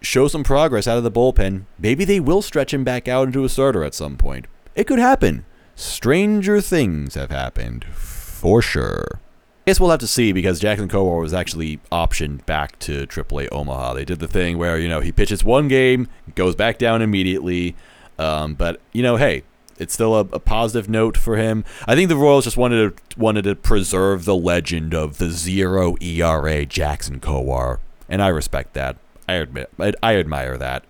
[0.00, 3.44] show some progress out of the bullpen, maybe they will stretch him back out into
[3.44, 4.46] a starter at some point.
[4.74, 5.44] It could happen.
[5.74, 9.20] Stranger things have happened for sure
[9.68, 13.48] I guess we'll have to see because Jackson Kowar was actually optioned back to AAA
[13.52, 13.92] Omaha.
[13.92, 17.76] They did the thing where you know he pitches one game, goes back down immediately.
[18.18, 19.42] Um, but you know, hey,
[19.78, 21.64] it's still a, a, positive note for him.
[21.86, 25.96] I think the Royals just wanted to wanted to preserve the legend of the zero
[26.00, 28.96] ERA Jackson Kowar, and I respect that.
[29.28, 30.84] I admit, I, I admire that.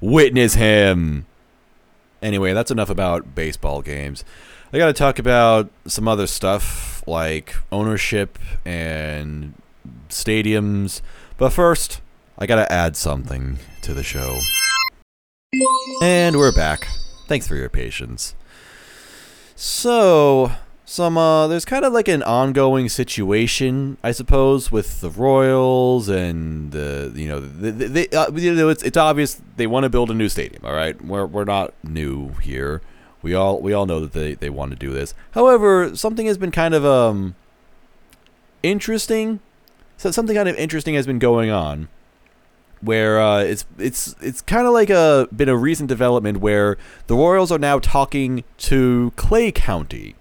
[0.00, 1.26] Witness him.
[2.22, 4.24] Anyway, that's enough about baseball games.
[4.72, 9.54] I got to talk about some other stuff like ownership and
[10.08, 11.00] stadiums.
[11.38, 12.00] But first,
[12.38, 14.40] I got to add something to the show.
[16.02, 16.88] And we're back.
[17.26, 18.34] Thanks for your patience.
[19.56, 20.52] So,
[20.86, 26.72] some uh there's kind of like an ongoing situation, I suppose, with the Royals and
[26.72, 30.10] the you know they, they uh, you know it's it's obvious they want to build
[30.10, 31.00] a new stadium, all right?
[31.02, 32.82] We're we're not new here.
[33.22, 35.14] We all we all know that they, they want to do this.
[35.30, 37.34] However, something has been kind of um
[38.62, 39.40] interesting.
[39.96, 41.88] So something kind of interesting has been going on,
[42.84, 47.14] where uh, it's it's it's kind of like a been a recent development where the
[47.14, 50.14] Royals are now talking to Clay County.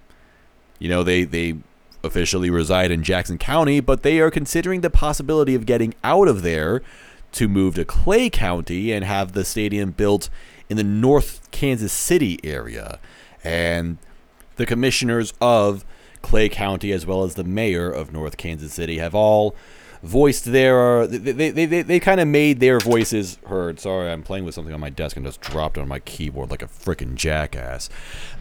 [0.80, 1.58] You know they they
[2.04, 6.42] officially reside in Jackson County, but they are considering the possibility of getting out of
[6.42, 6.82] there
[7.32, 10.30] to move to Clay County and have the stadium built
[10.70, 13.00] in the North Kansas City area.
[13.44, 13.98] And
[14.56, 15.86] the commissioners of
[16.22, 19.56] Clay County, as well as the mayor of North Kansas City, have all
[20.04, 23.80] voiced their they they, they, they, they kind of made their voices heard.
[23.80, 26.62] Sorry i'm playing with something on my desk and just dropped on my keyboard like
[26.62, 27.90] a freaking jackass.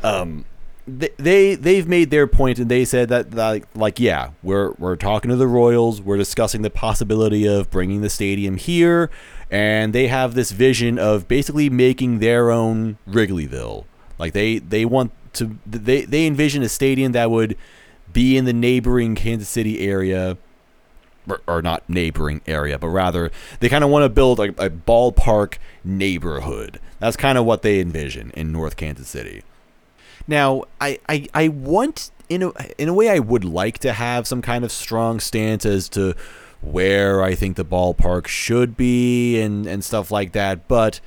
[0.02, 0.44] Um
[0.86, 4.96] they they they've made their point and they said that like like yeah we're we're
[4.96, 6.02] talking to the Royals.
[6.02, 9.08] We're discussing the possibility of bringing the stadium here.
[9.48, 13.84] And they have this vision of basically making their own Wrigleyville.
[14.18, 17.56] Like they they want to they they envision a stadium that would
[18.12, 20.36] be in the neighboring Kansas City area
[21.46, 23.30] or not neighboring area but rather
[23.60, 26.80] they kind of want to build a, a ballpark neighborhood.
[26.98, 29.42] That's kind of what they envision in North Kansas City.
[30.26, 34.26] Now, I, I, I want in a in a way I would like to have
[34.26, 36.14] some kind of strong stance as to
[36.60, 41.00] where I think the ballpark should be and, and stuff like that, but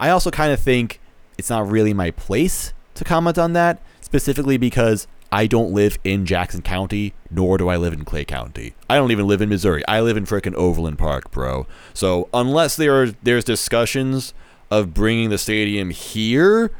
[0.00, 1.00] I also kind of think
[1.36, 6.24] it's not really my place to comment on that, specifically because I don't live in
[6.24, 8.72] Jackson County, nor do I live in Clay County.
[8.88, 9.86] I don't even live in Missouri.
[9.86, 11.66] I live in frickin' Overland Park, bro.
[11.92, 14.32] So unless there are there's discussions
[14.70, 16.70] of bringing the stadium here,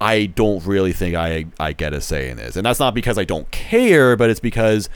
[0.00, 2.54] I don't really think I I get a say in this.
[2.54, 4.88] And that's not because I don't care, but it's because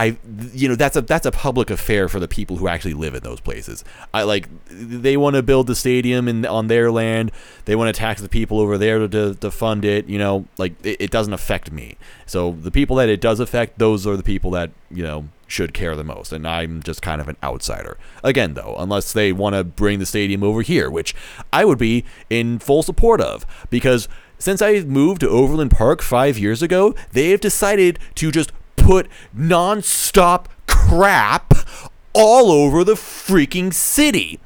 [0.00, 0.16] I
[0.54, 3.22] you know that's a that's a public affair for the people who actually live in
[3.22, 3.84] those places.
[4.14, 7.32] I like they want to build the stadium in on their land.
[7.66, 10.08] They want to tax the people over there to, to fund it.
[10.08, 11.98] You know, like it, it doesn't affect me.
[12.24, 15.74] So the people that it does affect, those are the people that you know should
[15.74, 16.32] care the most.
[16.32, 17.98] And I'm just kind of an outsider.
[18.24, 21.14] Again, though, unless they want to bring the stadium over here, which
[21.52, 24.08] I would be in full support of because
[24.38, 29.08] since I moved to Overland Park five years ago, they have decided to just put
[29.32, 31.54] non-stop crap
[32.12, 34.40] all over the freaking city.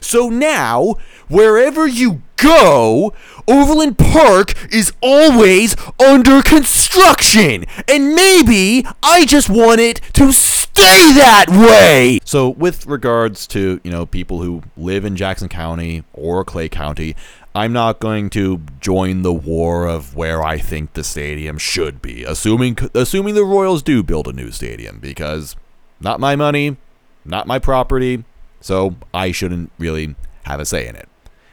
[0.00, 0.94] So now,
[1.28, 3.12] wherever you go,
[3.46, 7.66] Overland Park is always under construction.
[7.86, 12.20] And maybe I just want it to stay that way.
[12.24, 17.14] So, with regards to, you know, people who live in Jackson County or Clay County,
[17.54, 22.22] I'm not going to join the war of where I think the stadium should be,
[22.24, 25.56] assuming assuming the Royals do build a new stadium because
[26.00, 26.76] not my money,
[27.24, 28.24] not my property,
[28.60, 31.08] so I shouldn't really have a say in it.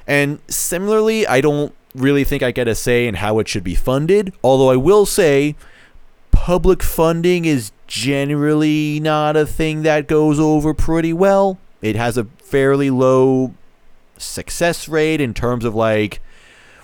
[0.06, 3.76] And similarly, I don't really think I get a say in how it should be
[3.76, 5.56] funded, although I will say
[6.32, 11.58] public funding is generally not a thing that goes over pretty well.
[11.82, 13.54] It has a fairly low
[14.18, 16.22] success rate in terms of like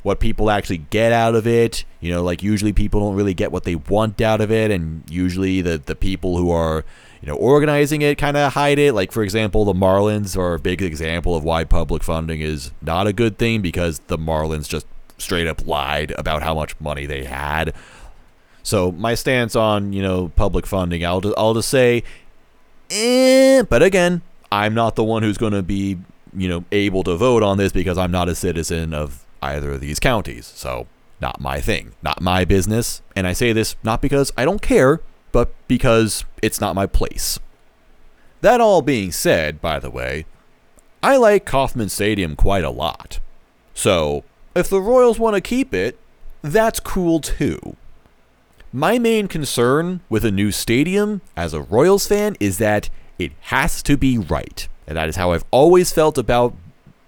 [0.03, 1.85] what people actually get out of it.
[1.99, 5.03] You know, like usually people don't really get what they want out of it, and
[5.09, 6.85] usually the the people who are
[7.21, 8.93] you know organizing it kind of hide it.
[8.93, 13.07] Like for example, the Marlins are a big example of why public funding is not
[13.07, 14.85] a good thing because the Marlins just
[15.17, 17.73] straight up lied about how much money they had.
[18.61, 22.03] So my stance on you know public funding, I'll just, I'll just say,
[22.89, 23.63] eh.
[23.63, 25.97] But again, I'm not the one who's going to be
[26.35, 29.81] you know, able to vote on this because I'm not a citizen of either of
[29.81, 30.45] these counties.
[30.45, 30.87] So,
[31.21, 33.01] not my thing, not my business.
[33.15, 37.39] And I say this not because I don't care, but because it's not my place.
[38.41, 40.25] That all being said, by the way,
[41.01, 43.19] I like Kauffman Stadium quite a lot.
[43.73, 44.23] So,
[44.55, 45.97] if the Royals want to keep it,
[46.41, 47.75] that's cool too.
[48.71, 53.83] My main concern with a new stadium as a Royals fan is that it has
[53.83, 54.67] to be right.
[54.87, 56.55] And that is how I've always felt about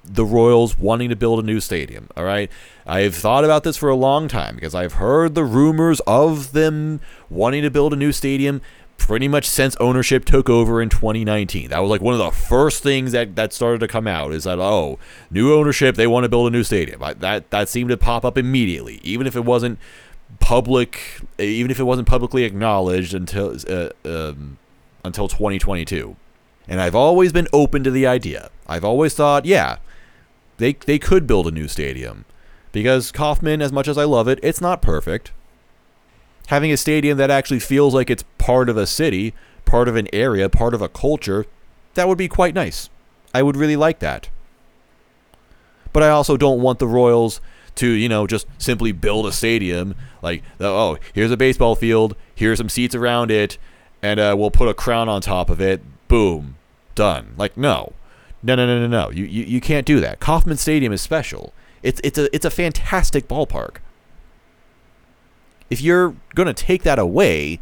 [0.03, 2.09] the Royals wanting to build a new stadium.
[2.15, 2.51] All right.
[2.85, 7.01] I've thought about this for a long time because I've heard the rumors of them
[7.29, 8.61] wanting to build a new stadium
[8.97, 11.69] pretty much since ownership took over in 2019.
[11.69, 14.45] That was like one of the first things that, that started to come out is
[14.45, 17.01] that, oh, new ownership, they want to build a new stadium.
[17.19, 19.79] That, that seemed to pop up immediately, even if it wasn't
[20.39, 24.57] public, even if it wasn't publicly acknowledged until, uh, um,
[25.03, 26.15] until 2022.
[26.67, 28.49] And I've always been open to the idea.
[28.67, 29.77] I've always thought, yeah,
[30.57, 32.25] they they could build a new stadium.
[32.71, 35.31] Because Kauffman, as much as I love it, it's not perfect.
[36.47, 40.07] Having a stadium that actually feels like it's part of a city, part of an
[40.11, 41.45] area, part of a culture,
[41.93, 42.89] that would be quite nice.
[43.33, 44.29] I would really like that.
[45.93, 47.39] But I also don't want the Royals
[47.75, 52.57] to, you know, just simply build a stadium like, oh, here's a baseball field, here's
[52.57, 53.57] some seats around it,
[54.01, 56.55] and uh, we'll put a crown on top of it boom,
[56.93, 57.33] done.
[57.37, 57.93] Like no,
[58.43, 59.11] no, no, no, no, no.
[59.11, 60.19] You, you you can't do that.
[60.19, 61.53] Kauffman Stadium is special.
[61.83, 63.77] It's it's a it's a fantastic ballpark.
[65.69, 67.59] If you're gonna take that away,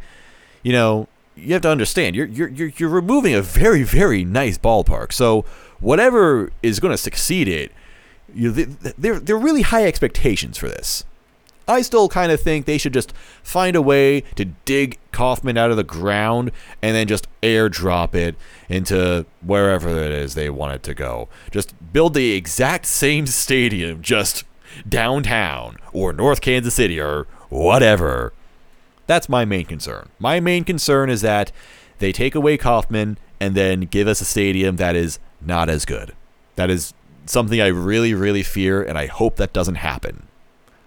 [0.62, 4.58] you know you have to understand you're you're you're, you're removing a very very nice
[4.58, 5.12] ballpark.
[5.12, 5.44] So
[5.80, 7.72] whatever is to succeed it,
[8.34, 11.04] you there are really high expectations for this.
[11.66, 15.70] I still kind of think they should just find a way to dig Kauffman out
[15.70, 16.50] of the ground
[16.82, 18.36] and then just airdrop it
[18.68, 21.28] into wherever it is they want it to go.
[21.50, 24.44] Just build the exact same stadium just
[24.88, 28.32] downtown or North Kansas City or whatever.
[29.06, 30.10] That's my main concern.
[30.18, 31.52] My main concern is that
[31.98, 36.14] they take away Kauffman and then give us a stadium that is not as good.
[36.56, 36.94] That is
[37.26, 40.26] something I really, really fear, and I hope that doesn't happen.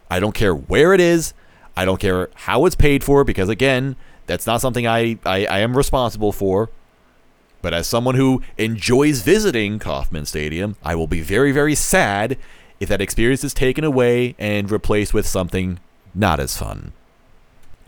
[0.10, 1.34] I don't care where it is.
[1.76, 3.96] I don't care how it's paid for because again,
[4.26, 6.70] that's not something I, I, I am responsible for.
[7.62, 12.38] But as someone who enjoys visiting Kauffman Stadium, I will be very, very sad
[12.80, 15.80] if that experience is taken away and replaced with something
[16.14, 16.94] not as fun.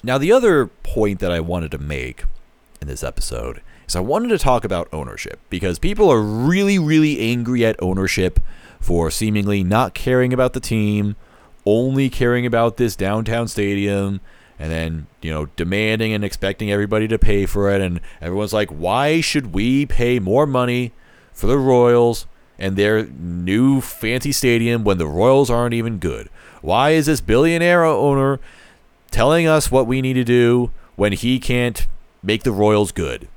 [0.03, 2.24] Now, the other point that I wanted to make
[2.82, 7.20] in this episode is I wanted to talk about ownership because people are really, really
[7.20, 8.39] angry at ownership
[8.80, 11.15] for seemingly not caring about the team
[11.70, 14.22] only caring about this downtown stadium
[14.57, 17.82] and then, you know, demanding and expecting everybody to pay for it.
[17.82, 20.91] And everyone's like, why should we pay more money
[21.32, 22.26] for the Royals
[22.57, 26.30] and their new fancy stadium when the Royals aren't even good?
[26.61, 28.39] Why is this billionaire owner
[29.11, 31.88] telling us what we need to do when he can't
[32.22, 33.30] make the Royals good?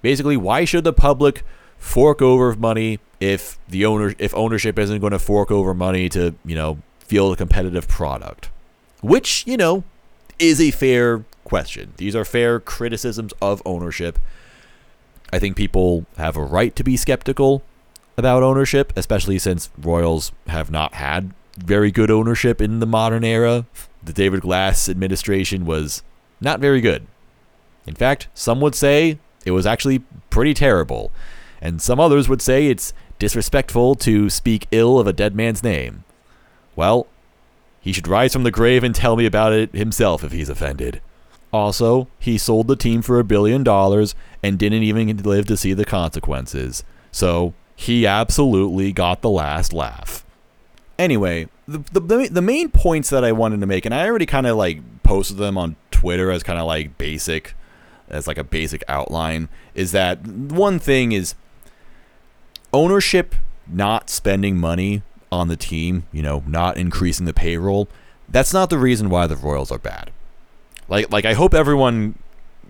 [0.00, 1.44] Basically, why should the public
[1.78, 6.34] fork over money if the owner if ownership isn't going to fork over money to,
[6.44, 8.50] you know, feel a competitive product?
[9.00, 9.84] Which, you know,
[10.38, 11.92] is a fair question.
[11.96, 14.18] These are fair criticisms of ownership.
[15.32, 17.62] I think people have a right to be skeptical
[18.16, 23.66] about ownership, especially since Royals have not had very good ownership in the modern era.
[24.02, 26.02] The David Glass administration was
[26.40, 27.06] not very good.
[27.86, 30.00] In fact, some would say it was actually
[30.30, 31.10] pretty terrible,
[31.60, 36.04] and some others would say it's disrespectful to speak ill of a dead man's name.
[36.76, 37.06] Well,
[37.80, 41.00] he should rise from the grave and tell me about it himself if he's offended.
[41.52, 45.72] Also, he sold the team for a billion dollars and didn't even live to see
[45.72, 46.84] the consequences.
[47.10, 50.24] So, he absolutely got the last laugh.
[50.98, 54.46] Anyway, the, the, the main points that I wanted to make, and I already kind
[54.46, 57.54] of like posted them on Twitter as kind of like basic,
[58.08, 61.34] as like a basic outline, is that one thing is
[62.72, 63.34] ownership
[63.66, 67.88] not spending money on the team, you know, not increasing the payroll,
[68.28, 70.10] that's not the reason why the Royals are bad.
[70.88, 72.18] Like like I hope everyone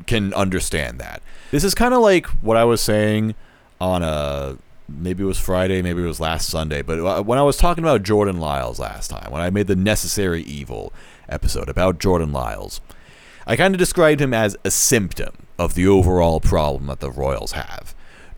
[0.07, 1.23] can understand that.
[1.51, 3.35] This is kind of like what I was saying
[3.81, 7.43] on a maybe it was Friday, maybe it was last Sunday, but uh, when I
[7.43, 10.93] was talking about Jordan Lyles last time, when I made the necessary evil
[11.29, 12.81] episode about Jordan Lyles,
[13.47, 17.53] I kind of described him as a symptom of the overall problem that the Royals
[17.53, 17.95] have.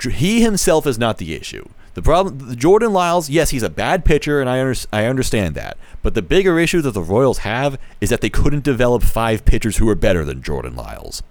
[0.08, 1.68] He himself is not the issue.
[1.94, 5.76] The problem, Jordan Lyles, yes, he's a bad pitcher, and I, under, I understand that.
[6.02, 9.78] But the bigger issue that the Royals have is that they couldn't develop five pitchers
[9.78, 11.22] who are better than Jordan Lyles.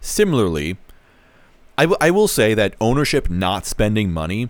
[0.00, 0.78] Similarly,
[1.76, 4.48] I, w- I will say that ownership not spending money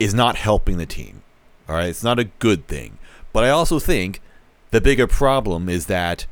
[0.00, 1.22] is not helping the team.
[1.68, 2.98] All right, it's not a good thing.
[3.32, 4.20] But I also think
[4.72, 6.26] the bigger problem is that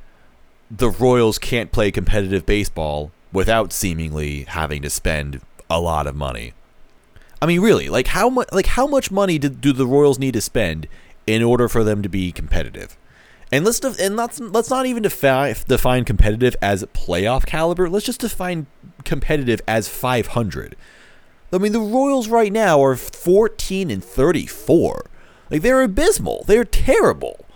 [0.70, 5.40] the Royals can't play competitive baseball without seemingly having to spend
[5.70, 6.52] a lot of money.
[7.40, 10.34] I mean, really, like how much like how much money do, do the Royals need
[10.34, 10.88] to spend
[11.26, 12.96] in order for them to be competitive?
[13.50, 17.88] And let's def- and let's let's not even define define competitive as playoff caliber.
[17.88, 18.66] Let's just define
[19.04, 20.76] competitive as 500.
[21.52, 25.06] I mean, the Royals right now are 14 and 34.
[25.50, 26.44] Like they're abysmal.
[26.46, 27.46] They're terrible.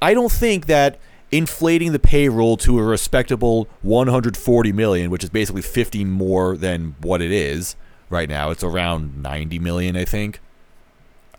[0.00, 0.98] I don't think that
[1.32, 7.20] inflating the payroll to a respectable 140 million, which is basically 50 more than what
[7.20, 7.74] it is,
[8.10, 8.50] right now.
[8.50, 10.40] It's around 90 million, I think.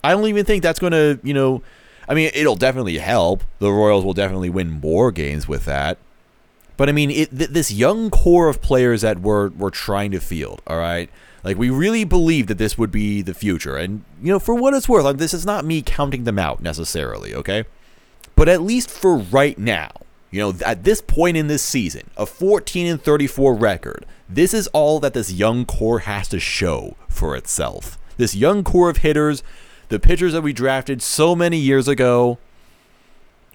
[0.04, 1.64] I don't even think that's going to, you know,
[2.08, 3.44] I mean, it'll definitely help.
[3.60, 5.98] The Royals will definitely win more games with that.
[6.78, 10.20] But I mean, it, th- this young core of players that we're, we're trying to
[10.20, 11.10] field, all right?
[11.44, 13.78] Like, we really believe that this would be the future.
[13.78, 16.62] And, you know, for what it's worth, like, this is not me counting them out
[16.62, 17.66] necessarily, okay?
[18.36, 19.92] But at least for right now,
[20.32, 24.68] you know, at this point in this season, a 14 and 34 record, this is
[24.68, 27.98] all that this young core has to show for itself.
[28.18, 29.44] This young core of hitters,
[29.90, 32.38] the pitchers that we drafted so many years ago,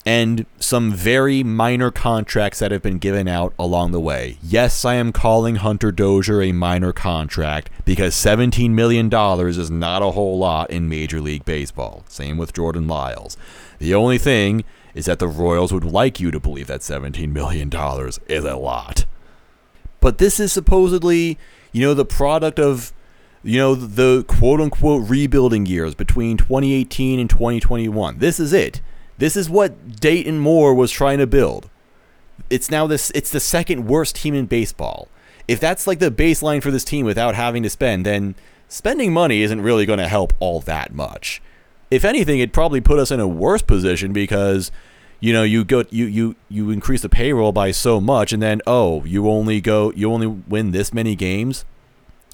[0.05, 4.37] and some very minor contracts that have been given out along the way.
[4.41, 10.11] Yes, I am calling Hunter Dozier a minor contract because $17 million is not a
[10.11, 12.03] whole lot in Major League Baseball.
[12.07, 13.37] Same with Jordan Lyles.
[13.77, 14.63] The only thing
[14.95, 17.69] is that the Royals would like you to believe that $17 million
[18.27, 19.05] is a lot.
[20.01, 21.37] But this is supposedly,
[21.71, 22.91] you know, the product of,
[23.43, 28.17] you know, the quote unquote rebuilding years between 2018 and 2021.
[28.17, 28.81] This is it.
[29.17, 31.69] This is what Dayton Moore was trying to build.
[32.49, 35.07] It's now this it's the second worst team in baseball.
[35.47, 38.35] If that's like the baseline for this team without having to spend, then
[38.67, 41.41] spending money isn't really going to help all that much.
[41.91, 44.71] If anything, it'd probably put us in a worse position because
[45.21, 48.59] you know you go you you you increase the payroll by so much and then
[48.67, 51.63] oh you only go you only win this many games?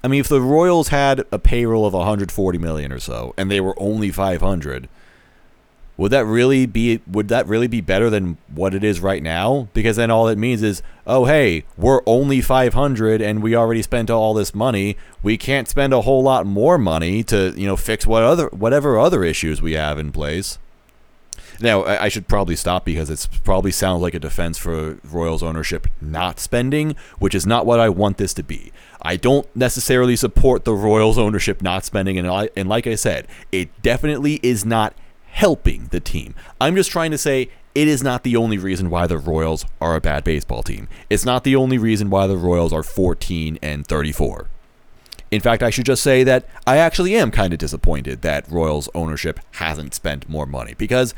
[0.04, 3.62] I mean if the royals had a payroll of 140 million or so and they
[3.62, 4.88] were only 500
[5.98, 9.68] would that really be would that really be better than what it is right now?
[9.74, 14.10] Because then all it means is oh hey we're only 500 and we already spent
[14.10, 14.96] all this money.
[15.22, 18.98] We can't spend a whole lot more money to you know fix what other whatever
[18.98, 20.58] other issues we have in place
[21.60, 25.88] now, I should probably stop because it probably sounds like a defense for Royals ownership
[26.00, 28.72] not spending, which is not what I want this to be.
[29.02, 33.28] I don't necessarily support the Royals ownership not spending, and, I, and like I said,
[33.52, 34.94] it definitely is not
[35.28, 36.36] helping the team.
[36.60, 39.96] I'm just trying to say it is not the only reason why the Royals are
[39.96, 40.88] a bad baseball team.
[41.10, 44.48] It's not the only reason why the Royals are 14 and 34.
[45.30, 48.90] In fact, I should just say that I actually am kind of disappointed that Royals
[48.96, 51.14] ownership hasn't spent more money because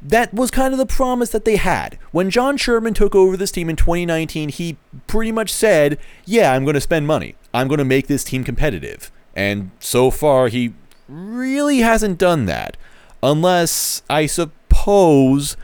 [0.00, 1.98] that was kind of the promise that they had.
[2.12, 4.76] When John Sherman took over this team in 2019, he
[5.06, 7.34] pretty much said, Yeah, I'm going to spend money.
[7.52, 9.10] I'm going to make this team competitive.
[9.34, 10.74] And so far, he
[11.08, 12.76] really hasn't done that.
[13.22, 15.56] Unless, I suppose,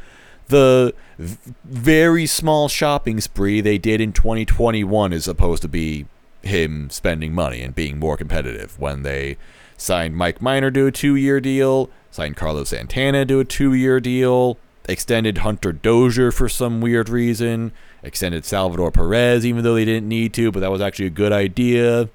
[0.48, 6.06] the very small shopping spree they did in 2021 is supposed to be
[6.42, 9.36] him spending money and being more competitive when they
[9.76, 14.00] signed Mike Minor to a two year deal, signed Carlos Santana to a two year
[14.00, 14.58] deal,
[14.88, 17.72] extended Hunter Dozier for some weird reason,
[18.02, 21.32] extended Salvador Perez even though they didn't need to, but that was actually a good
[21.32, 22.08] idea.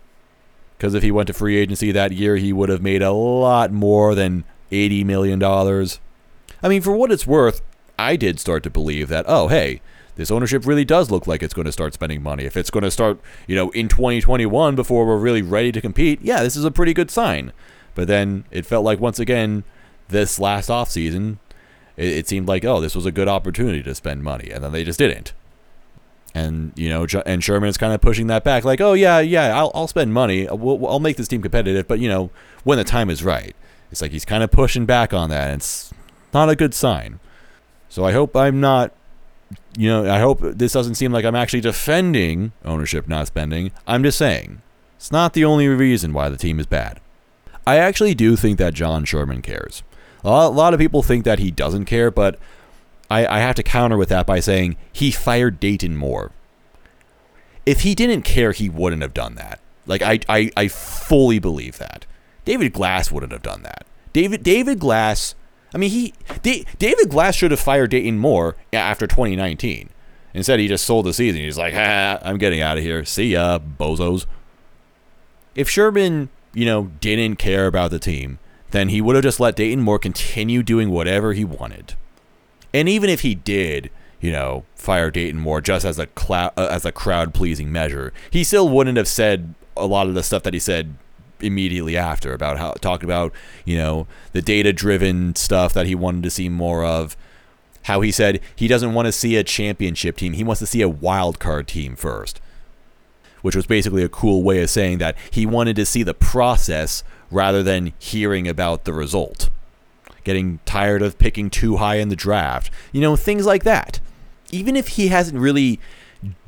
[0.78, 3.72] Because if he went to free agency that year, he would have made a lot
[3.72, 5.43] more than $80 million.
[5.43, 7.62] I mean, for what it's worth,
[7.97, 9.82] I did start to believe that, oh, hey,
[10.20, 12.43] this ownership really does look like it's going to start spending money.
[12.43, 16.20] If it's going to start, you know, in 2021 before we're really ready to compete,
[16.22, 17.53] yeah, this is a pretty good sign.
[17.95, 19.63] But then it felt like once again,
[20.09, 21.38] this last offseason,
[21.95, 24.49] it, it seemed like, oh, this was a good opportunity to spend money.
[24.51, 25.32] And then they just didn't.
[26.36, 29.57] And, you know, and Sherman is kind of pushing that back, like, oh, yeah, yeah,
[29.57, 30.49] I'll, I'll spend money.
[30.51, 31.88] We'll, I'll make this team competitive.
[31.88, 32.30] But, you know,
[32.65, 33.55] when the time is right.
[33.89, 35.45] It's like he's kind of pushing back on that.
[35.45, 35.93] And it's
[36.34, 37.22] not a good sign.
[37.88, 38.93] So I hope I'm not
[39.80, 43.71] you know, I hope this doesn't seem like I'm actually defending ownership not spending.
[43.88, 44.61] I'm just saying
[44.97, 46.99] it's not the only reason why the team is bad.
[47.65, 49.82] I actually do think that John Sherman cares.
[50.21, 52.38] A lot, of people think that he doesn't care, but
[53.09, 56.32] I, I have to counter with that by saying he fired Dayton Moore.
[57.65, 59.61] If he didn't care, he wouldn't have done that.
[59.86, 62.05] Like I, I, I fully believe that.
[62.43, 63.86] David Glass wouldn't have done that.
[64.11, 65.36] David David Glass
[65.74, 69.89] I mean, he David Glass should have fired Dayton Moore after 2019.
[70.34, 71.41] Instead, he just sold the season.
[71.41, 73.03] He's like, ah, I'm getting out of here.
[73.05, 74.26] See ya, bozos.
[75.55, 78.39] If Sherman, you know, didn't care about the team,
[78.72, 81.95] then he would have just let Dayton Moore continue doing whatever he wanted.
[82.74, 83.89] And even if he did,
[84.22, 88.43] you know, fire Dayton Moore just as a uh, as a crowd pleasing measure, he
[88.43, 90.95] still wouldn't have said a lot of the stuff that he said
[91.41, 93.33] immediately after about how talking about
[93.65, 97.15] you know the data driven stuff that he wanted to see more of.
[97.83, 100.81] How he said he doesn't want to see a championship team he wants to see
[100.81, 102.41] a wild card team first.
[103.41, 107.03] Which was basically a cool way of saying that he wanted to see the process
[107.31, 109.49] rather than hearing about the result.
[110.25, 113.99] Getting tired of picking too high in the draft you know things like that.
[114.51, 115.79] Even if he hasn't really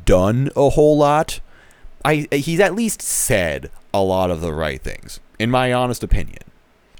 [0.06, 1.40] done a whole lot
[2.04, 6.44] I he's at least said a lot of the right things, in my honest opinion.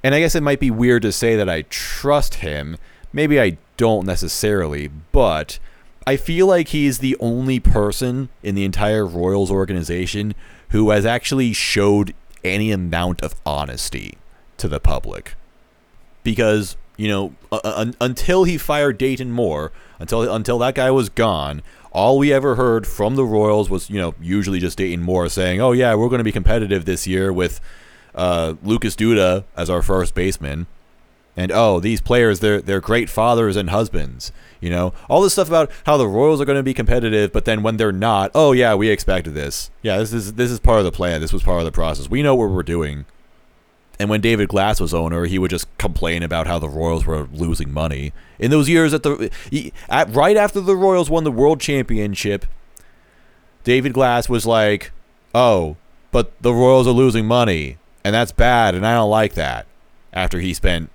[0.04, 2.78] And I guess it might be weird to say that I trust him.
[3.14, 5.60] Maybe I don't necessarily, but
[6.08, 10.34] I feel like he's the only person in the entire Royals organization
[10.70, 14.18] who has actually showed any amount of honesty
[14.58, 15.36] to the public.
[16.24, 21.62] Because, you know, uh, until he fired Dayton Moore, until until that guy was gone,
[21.92, 25.62] all we ever heard from the Royals was, you know, usually just Dayton Moore saying,
[25.62, 27.60] "Oh yeah, we're going to be competitive this year with
[28.16, 30.68] uh, Lucas Duda as our first baseman."
[31.38, 34.32] And oh, these players, they're they're great fathers and husbands.
[34.60, 37.46] You know, all this stuff about how the Royals are going to be competitive, but
[37.46, 39.72] then when they're not, oh yeah, we expected this.
[39.82, 41.22] Yeah, this is this is part of the plan.
[41.22, 42.10] This was part of the process.
[42.10, 43.06] We know what we're doing.
[44.02, 47.28] And when David Glass was owner, he would just complain about how the Royals were
[47.32, 48.14] losing money.
[48.40, 49.30] In those years at the
[49.90, 52.48] at, right after the Royals won the World Championship,
[53.64, 54.92] David Glass was like,
[55.36, 55.76] "Oh,
[56.10, 59.68] but the Royals are losing money, and that's bad, and I don't like that."
[60.12, 60.90] After he spent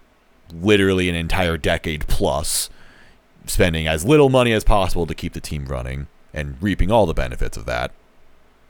[0.52, 2.70] literally an entire decade plus
[3.46, 7.14] spending as little money as possible to keep the team running and reaping all the
[7.14, 7.92] benefits of that.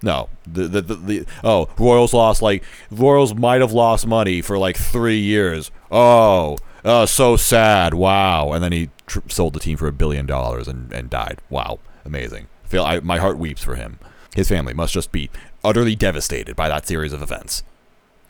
[0.02, 4.58] No, the, the the, the oh Royals lost like Royals might have lost money for
[4.58, 5.70] like three years.
[5.90, 7.94] Oh, oh, so sad.
[7.94, 11.40] Wow, and then he tr- sold the team for a billion dollars and and died.
[11.48, 12.48] Wow, amazing.
[12.64, 13.98] Feel I, my heart weeps for him.
[14.34, 15.30] His family must just be
[15.64, 17.62] utterly devastated by that series of events.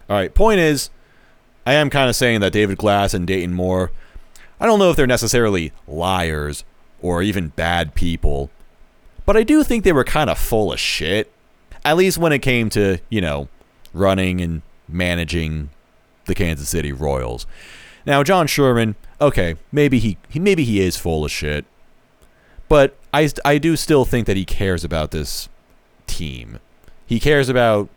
[0.08, 0.88] All right, point is,
[1.66, 3.90] I am kind of saying that David Glass and Dayton Moore.
[4.60, 6.64] I don't know if they're necessarily liars
[7.02, 8.50] or even bad people,
[9.26, 11.30] but I do think they were kind of full of shit
[11.86, 13.48] at least when it came to, you know,
[13.94, 15.70] running and managing
[16.24, 17.46] the Kansas City Royals.
[18.04, 21.64] Now, John Sherman, okay, maybe he, maybe he is full of shit,
[22.68, 25.48] but I, I do still think that he cares about this
[26.08, 26.58] team.
[27.06, 27.88] He cares about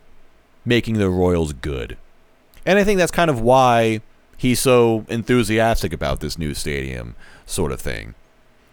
[0.64, 1.98] making the Royals good.
[2.68, 4.02] And I think that's kind of why
[4.38, 7.16] he's so enthusiastic about this new stadium
[7.48, 8.14] sort of thing.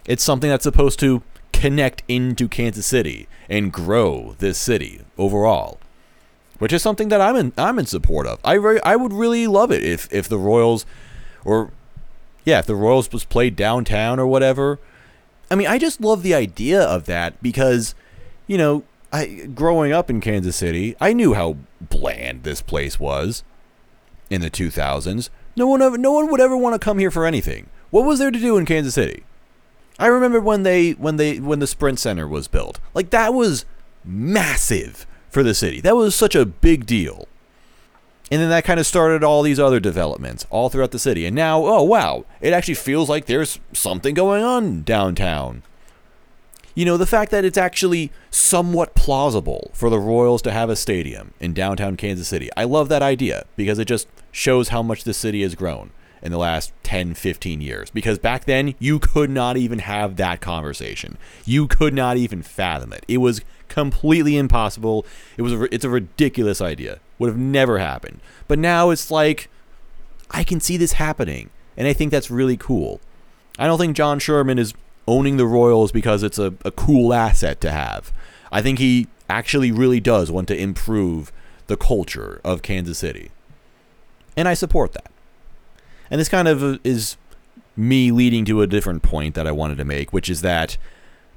[0.05, 1.23] It's something that's supposed to
[1.61, 5.79] connect into Kansas City and grow this city overall,
[6.59, 8.39] which is something that I'm in I'm in support of.
[8.45, 10.85] I re- I would really love it if if the Royals
[11.45, 11.71] or
[12.45, 14.79] yeah, if the Royals was played downtown or whatever.
[15.51, 17.95] I mean, I just love the idea of that because
[18.47, 23.45] you know, I growing up in Kansas City, I knew how bland this place was
[24.29, 25.31] in the 2000s.
[25.57, 27.69] No one ever, no one would ever want to come here for anything.
[27.91, 29.25] What was there to do in Kansas City?
[29.99, 32.81] I remember when they when they when the Sprint Center was built.
[32.95, 33.65] Like that was
[34.05, 35.81] massive for the city.
[35.81, 37.29] That was such a big deal.
[38.31, 41.27] And then that kind of started all these other developments all throughout the city.
[41.27, 45.63] And now, oh wow, it actually feels like there's something going on downtown.
[46.75, 50.77] You know, the fact that it's actually somewhat plausible for the Royals to have a
[50.77, 52.51] stadium in downtown Kansas City.
[52.55, 55.91] I love that idea because it just shows how much the city has grown
[56.23, 57.91] in the last 10, 15 years.
[57.91, 61.19] Because back then, you could not even have that conversation.
[61.45, 63.05] You could not even fathom it.
[63.09, 65.07] It was completely impossible.
[65.37, 67.01] It was a, it's a ridiculous idea.
[67.19, 68.21] Would have never happened.
[68.49, 69.49] But now it's like
[70.31, 73.01] I can see this happening, and I think that's really cool.
[73.59, 74.75] I don't think John Sherman is
[75.07, 78.12] owning the Royals because it's a, a cool asset to have.
[78.51, 81.33] I think he actually really does want to improve
[81.67, 83.31] the culture of Kansas City.
[84.37, 85.11] And I support that.
[86.11, 87.17] And this kind of uh, is
[87.77, 90.77] me leading to a different point that I wanted to make, which is that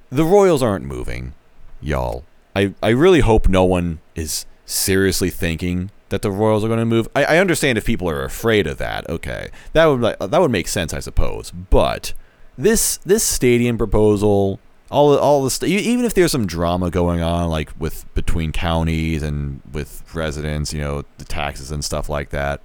[0.09, 1.34] the Royals aren't moving,
[1.82, 2.24] y'all.
[2.55, 6.86] I, I really hope no one is seriously thinking that the Royals are going to
[6.86, 7.07] move.
[7.15, 9.09] I, I understand if people are afraid of that.
[9.09, 11.51] Okay, that would that would make sense, I suppose.
[11.51, 12.13] But
[12.57, 14.59] this this stadium proposal,
[14.89, 19.22] all all the st- even if there's some drama going on, like with between counties
[19.24, 22.61] and with residents, you know, the taxes and stuff like that,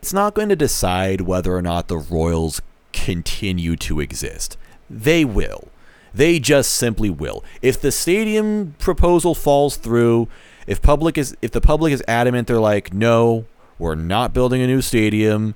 [0.00, 2.62] it's not going to decide whether or not the Royals
[2.94, 4.56] continue to exist.
[4.88, 5.68] They will.
[6.14, 7.44] They just simply will.
[7.60, 10.26] If the stadium proposal falls through,
[10.66, 13.44] if public is if the public is adamant they're like, "No,
[13.78, 15.54] we're not building a new stadium.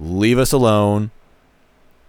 [0.00, 1.12] Leave us alone."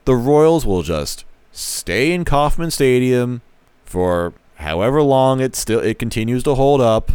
[0.05, 3.41] The Royals will just stay in Kauffman Stadium
[3.85, 7.11] for however long it still it continues to hold up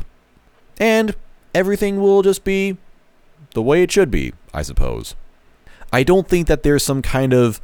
[0.79, 1.17] and
[1.55, 2.77] everything will just be
[3.57, 5.17] the way it should be, I suppose.
[5.91, 7.59] I don't think that there's some kind of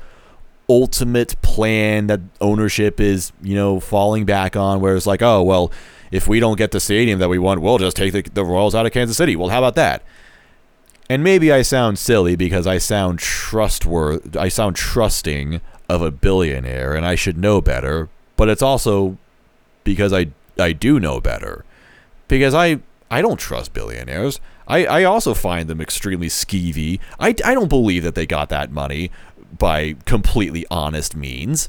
[0.66, 5.70] ultimate plan that ownership is, you know, falling back on where it's like, oh, well,
[6.10, 8.74] if we don't get the stadium that we want, we'll just take the, the Royals
[8.74, 9.36] out of Kansas City.
[9.36, 10.02] Well, how about that?
[11.10, 16.94] And maybe I sound silly because I sound trustworthy, I sound trusting of a billionaire
[16.94, 19.18] and I should know better, but it's also
[19.84, 20.28] because I
[20.58, 21.66] I do know better.
[22.28, 22.80] Because I
[23.10, 24.40] I don't trust billionaires.
[24.72, 26.98] I, I also find them extremely skeevy.
[27.20, 29.10] I, I don't believe that they got that money
[29.58, 31.68] by completely honest means.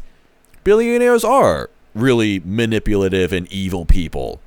[0.64, 4.40] Billionaires are really manipulative and evil people.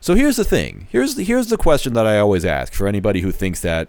[0.00, 0.88] So here's the thing.
[0.90, 3.88] Here's the, here's the question that I always ask for anybody who thinks that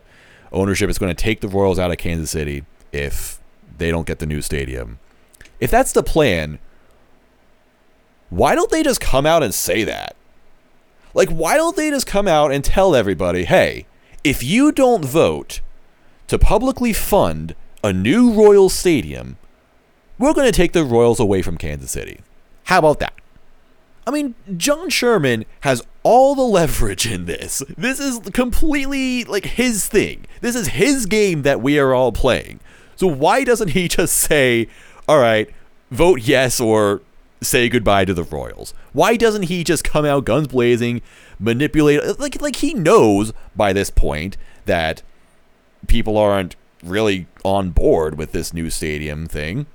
[0.52, 3.40] ownership is going to take the Royals out of Kansas City if
[3.76, 5.00] they don't get the new stadium.
[5.60, 6.60] If that's the plan,
[8.30, 10.16] why don't they just come out and say that?
[11.16, 13.88] Like, why don't they just come out and tell everybody, hey,
[14.26, 15.62] if you don't vote
[16.28, 17.54] to publicly fund
[17.84, 19.38] a new Royal Stadium,
[20.18, 22.22] we're going to take the Royals away from Kansas City.
[22.64, 23.14] How about that?
[24.08, 27.62] I mean, John Sherman has all the leverage in this.
[27.78, 30.26] This is completely like his thing.
[30.42, 32.60] This is his game that we are all playing.
[32.96, 34.68] So why doesn't he just say,
[35.08, 35.48] all right,
[35.92, 37.04] vote yes or
[37.44, 38.74] say goodbye to the Royals?
[38.92, 41.04] Why doesn't he just come out guns blazing,
[41.40, 45.02] manipulate like like he knows by this point that
[45.88, 49.66] people aren't really on board with this new stadium thing.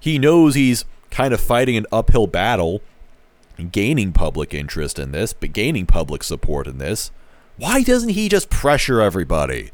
[0.00, 2.82] He knows he's kind of fighting an uphill battle,
[3.70, 7.10] gaining public interest in this, but gaining public support in this.
[7.56, 9.70] Why doesn't he just pressure everybody?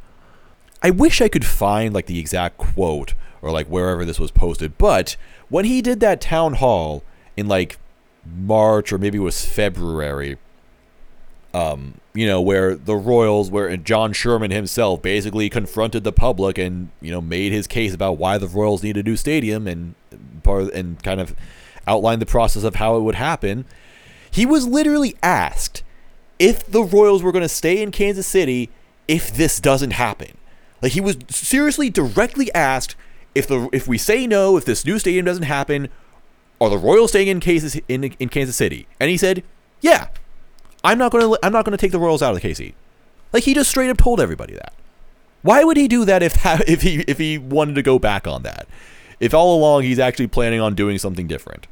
[0.83, 4.77] I wish I could find like the exact quote or like wherever this was posted,
[4.79, 5.17] but
[5.49, 7.03] when he did that town hall
[7.37, 7.79] in like
[8.25, 10.37] March or maybe it was February,
[11.53, 16.91] um, you know, where the Royals, where John Sherman himself basically confronted the public and
[17.01, 19.95] you know made his case about why the Royals need a new stadium and
[20.43, 21.35] part and kind of
[21.87, 23.65] outlined the process of how it would happen.
[24.31, 25.83] He was literally asked
[26.39, 28.71] if the Royals were going to stay in Kansas City
[29.09, 30.37] if this doesn't happen.
[30.81, 32.95] Like he was seriously directly asked
[33.35, 35.89] if the if we say no, if this new stadium doesn't happen,
[36.61, 38.87] are the Royals staying in Kansas in, in Kansas City?
[38.99, 39.43] And he said,
[39.81, 40.09] "Yeah,
[40.83, 42.75] I'm not going to I'm not to take the Royals out of the KC."
[43.33, 44.73] Like he just straight up told everybody that.
[45.43, 46.37] Why would he do that if
[46.69, 48.67] if he if he wanted to go back on that?
[49.21, 51.67] if all along he's actually planning on doing something different.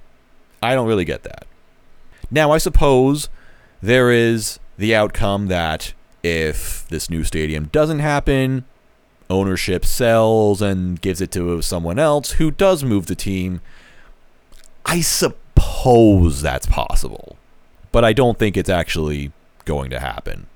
[0.62, 1.46] I don't really get that.
[2.30, 3.28] Now, I suppose
[3.80, 8.64] there is the outcome that if this new stadium doesn't happen,
[9.30, 13.62] ownership sells and gives it to someone else who does move the team.
[14.84, 17.37] I suppose that's possible,
[17.92, 19.32] but I don't think it's actually
[19.64, 20.46] going to happen.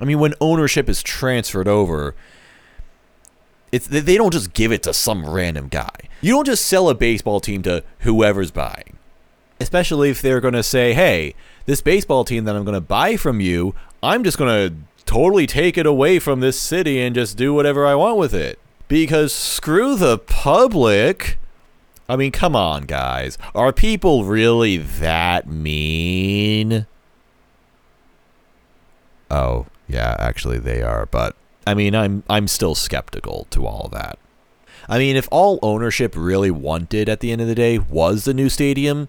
[0.00, 2.14] I mean, when ownership is transferred over,
[3.72, 5.94] it's they don't just give it to some random guy.
[6.20, 8.98] You don't just sell a baseball team to whoever's buying.
[9.60, 11.34] Especially if they're going to say, "Hey,
[11.66, 15.46] this baseball team that I'm going to buy from you, I'm just going to totally
[15.46, 19.32] take it away from this city and just do whatever I want with it." Because
[19.32, 21.38] screw the public.
[22.08, 23.38] I mean, come on, guys.
[23.54, 26.86] Are people really that mean?
[29.30, 31.34] Oh, yeah, actually they are, but
[31.66, 34.18] I mean, I'm I'm still skeptical to all that.
[34.88, 38.34] I mean, if all ownership really wanted at the end of the day was the
[38.34, 39.08] new stadium,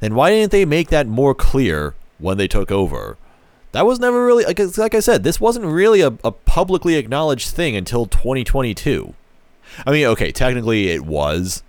[0.00, 3.16] then why didn't they make that more clear when they took over?
[3.72, 7.48] That was never really like, like I said, this wasn't really a, a publicly acknowledged
[7.48, 9.14] thing until 2022.
[9.86, 11.62] I mean, okay, technically it was.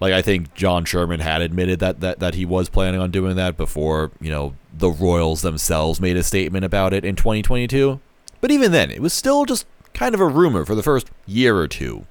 [0.00, 3.36] Like I think John Sherman had admitted that, that that he was planning on doing
[3.36, 8.00] that before, you know, the Royals themselves made a statement about it in 2022.
[8.40, 11.56] But even then, it was still just kind of a rumor for the first year
[11.56, 12.06] or two.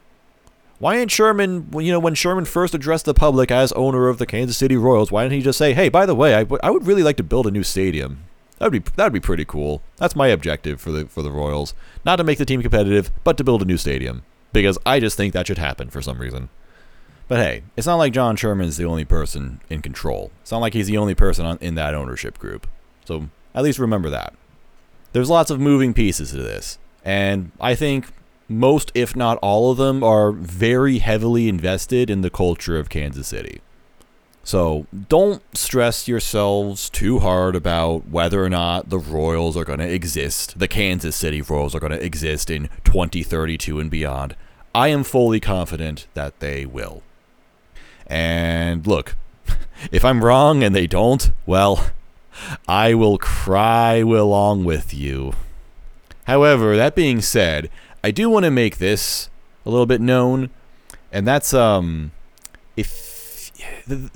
[0.79, 4.27] Why didn't Sherman, you know, when Sherman first addressed the public as owner of the
[4.27, 6.69] Kansas City Royals, why didn't he just say, "Hey, by the way, I, w- I
[6.69, 8.19] would really like to build a new stadium.
[8.59, 9.81] That'd be that'd be pretty cool.
[9.95, 11.73] That's my objective for the for the Royals,
[12.05, 14.23] not to make the team competitive, but to build a new stadium
[14.53, 16.49] because I just think that should happen for some reason."
[17.28, 20.32] But hey, it's not like John Sherman's the only person in control.
[20.41, 22.67] It's not like he's the only person on, in that ownership group.
[23.05, 24.34] So at least remember that.
[25.11, 28.07] There's lots of moving pieces to this, and I think
[28.49, 33.28] most, if not all of them, are very heavily invested in the culture of Kansas
[33.28, 33.61] City.
[34.43, 39.93] So don't stress yourselves too hard about whether or not the Royals are going to
[39.93, 44.38] exist, the Kansas City Royals are going to exist in 2032 and beyond.
[44.73, 47.03] I am fully confident that they will.
[48.08, 49.16] And look,
[49.91, 51.91] if I'm wrong and they don't, well,
[52.68, 55.34] I will cry along with you.
[56.26, 57.70] However, that being said,
[58.03, 59.30] I do want to make this
[59.66, 60.49] a little bit known,
[61.12, 62.12] and that's um,
[62.76, 63.51] if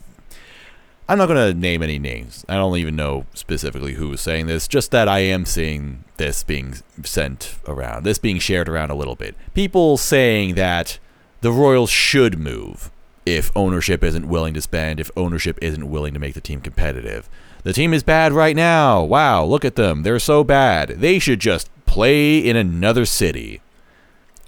[1.10, 2.46] I'm not to name any names.
[2.48, 4.66] I don't even know specifically who is saying this.
[4.66, 9.16] Just that I am seeing this being sent around, this being shared around a little
[9.16, 9.36] bit.
[9.54, 11.00] People saying that
[11.42, 12.92] the Royals should move
[13.26, 17.30] if ownership isn't willing to spend, if ownership isn't willing to make the team competitive.
[17.64, 19.04] The team is bad right now.
[19.04, 20.04] Wow, look at them.
[20.04, 20.90] They're so bad.
[20.90, 23.62] They should just play in another city.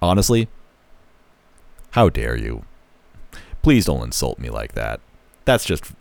[0.01, 0.47] Honestly,
[1.91, 2.65] how dare you?
[3.61, 4.99] Please don't insult me like that.
[5.45, 5.91] That's just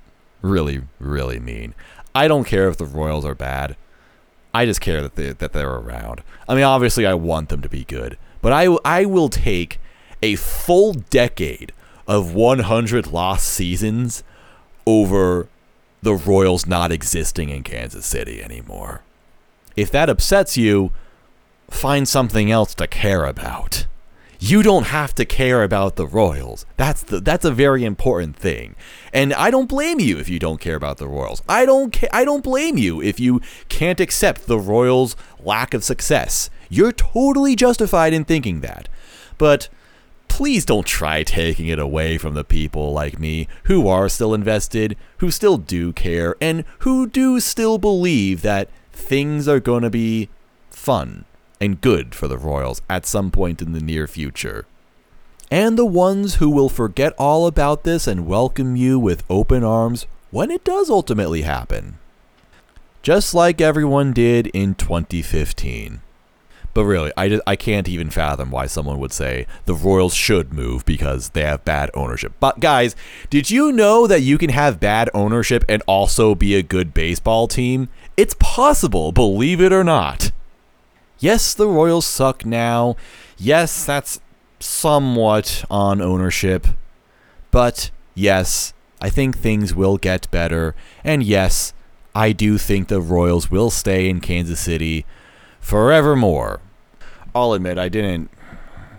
[0.40, 1.74] really, really mean.
[2.14, 3.76] I don't care if the Royals are bad.
[4.54, 6.22] I just care that they that they're around.
[6.48, 9.78] I mean, obviously, I want them to be good, but I I will take
[10.22, 11.72] a full decade
[12.12, 14.22] of 100 lost seasons
[14.86, 15.48] over
[16.02, 19.00] the Royals not existing in Kansas City anymore.
[19.76, 20.92] If that upsets you,
[21.70, 23.86] find something else to care about.
[24.38, 26.66] You don't have to care about the Royals.
[26.76, 28.76] That's the that's a very important thing.
[29.14, 31.40] And I don't blame you if you don't care about the Royals.
[31.48, 33.40] I don't ca- I don't blame you if you
[33.70, 36.50] can't accept the Royals' lack of success.
[36.68, 38.90] You're totally justified in thinking that.
[39.38, 39.70] But
[40.32, 44.96] please don't try taking it away from the people like me who are still invested,
[45.18, 50.30] who still do care, and who do still believe that things are going to be
[50.70, 51.26] fun
[51.60, 54.64] and good for the Royals at some point in the near future.
[55.50, 60.06] And the ones who will forget all about this and welcome you with open arms
[60.30, 61.98] when it does ultimately happen.
[63.02, 66.00] Just like everyone did in 2015.
[66.74, 70.52] But really, I, just, I can't even fathom why someone would say the Royals should
[70.52, 72.32] move because they have bad ownership.
[72.40, 72.96] But guys,
[73.28, 77.46] did you know that you can have bad ownership and also be a good baseball
[77.46, 77.88] team?
[78.16, 80.32] It's possible, believe it or not.
[81.18, 82.96] Yes, the Royals suck now.
[83.36, 84.20] Yes, that's
[84.58, 86.66] somewhat on ownership.
[87.50, 90.74] But yes, I think things will get better.
[91.04, 91.74] And yes,
[92.14, 95.04] I do think the Royals will stay in Kansas City
[95.62, 96.60] forevermore.
[97.34, 98.30] I'll admit I didn't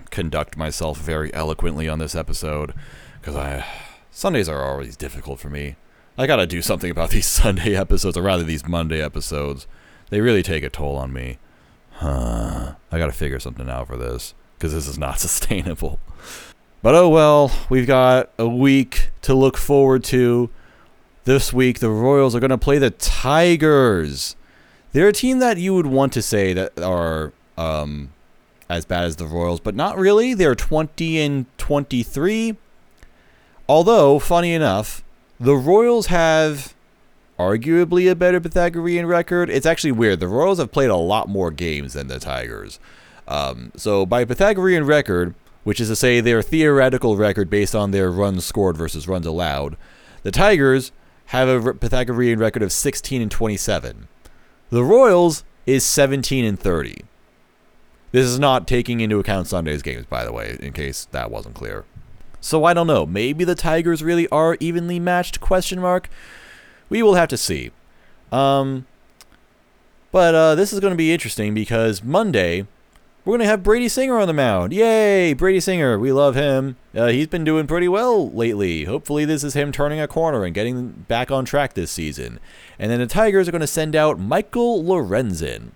[0.09, 2.73] conduct myself very eloquently on this episode
[3.21, 3.63] because I
[4.09, 5.75] Sundays are always difficult for me.
[6.17, 9.67] I gotta do something about these Sunday episodes, or rather these Monday episodes.
[10.09, 11.37] They really take a toll on me.
[11.91, 12.75] Huh.
[12.91, 15.99] I gotta figure something out for this because this is not sustainable.
[16.81, 20.49] But oh well, we've got a week to look forward to.
[21.25, 24.35] This week, the Royals are going to play the Tigers.
[24.93, 28.13] They're a team that you would want to say that are um,
[28.69, 30.33] as bad as the Royals, but not really.
[30.33, 32.57] They're 20 and 23.
[33.67, 35.03] Although, funny enough,
[35.39, 36.75] the Royals have
[37.39, 39.49] arguably a better Pythagorean record.
[39.49, 40.19] It's actually weird.
[40.19, 42.79] The Royals have played a lot more games than the Tigers.
[43.27, 45.33] Um, so, by Pythagorean record,
[45.63, 49.75] which is to say their theoretical record based on their runs scored versus runs allowed,
[50.21, 50.91] the Tigers
[51.27, 54.07] have a Pythagorean record of 16 and 27.
[54.73, 57.03] The Royals is 17 and 30.
[58.11, 61.53] This is not taking into account Sunday's games, by the way, in case that wasn't
[61.53, 61.85] clear.
[62.41, 63.05] So I don't know.
[63.05, 65.39] Maybe the Tigers really are evenly matched?
[65.39, 66.09] Question mark.
[66.89, 67.69] We will have to see.
[68.31, 68.87] Um,
[70.11, 72.65] but uh, this is going to be interesting because Monday
[73.25, 74.73] we're going to have Brady Singer on the mound.
[74.73, 75.99] Yay, Brady Singer.
[75.99, 76.77] We love him.
[76.95, 78.85] Uh, he's been doing pretty well lately.
[78.85, 82.39] Hopefully, this is him turning a corner and getting back on track this season.
[82.79, 85.71] And then the Tigers are going to send out Michael Lorenzen,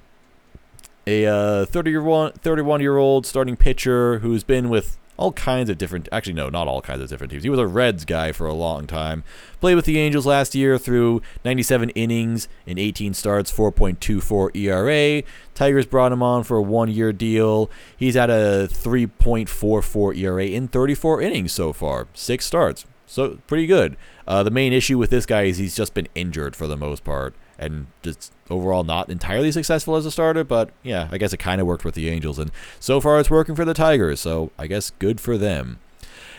[1.06, 6.34] a uh, 31 year old starting pitcher who's been with all kinds of different actually
[6.34, 7.44] no not all kinds of different teams.
[7.44, 9.24] He was a reds guy for a long time.
[9.60, 15.24] Played with the angels last year through 97 innings in 18 starts 4.24 era
[15.56, 17.70] tigers brought him on for a one year deal.
[17.96, 22.86] He's at a 3.44 era in 34 innings so far six starts.
[23.08, 23.98] So pretty good
[24.28, 27.04] uh, the main issue with this guy is he's just been injured for the most
[27.04, 31.38] part and just overall not entirely successful as a starter, but yeah, I guess it
[31.38, 34.52] kind of worked with the Angels, and so far it's working for the Tigers, so
[34.58, 35.80] I guess good for them.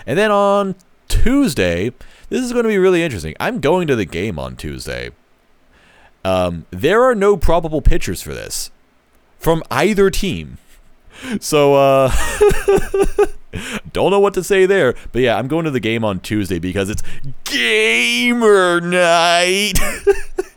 [0.06, 0.76] And then on
[1.08, 1.92] Tuesday,
[2.28, 3.34] this is going to be really interesting.
[3.40, 5.10] I'm going to the game on Tuesday.
[6.24, 8.70] Um, there are no probable pitchers for this
[9.38, 10.58] from either team.
[11.40, 12.12] So, uh,
[13.92, 14.94] don't know what to say there.
[15.12, 17.02] But yeah, I'm going to the game on Tuesday because it's
[17.44, 19.78] gamer night.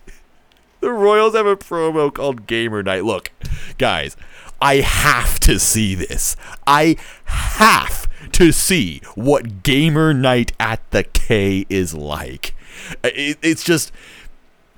[0.81, 3.05] The Royals have a promo called Gamer Night.
[3.05, 3.31] Look,
[3.77, 4.17] guys,
[4.59, 6.35] I have to see this.
[6.65, 12.55] I have to see what Gamer Night at the K is like.
[13.03, 13.91] It, it's just.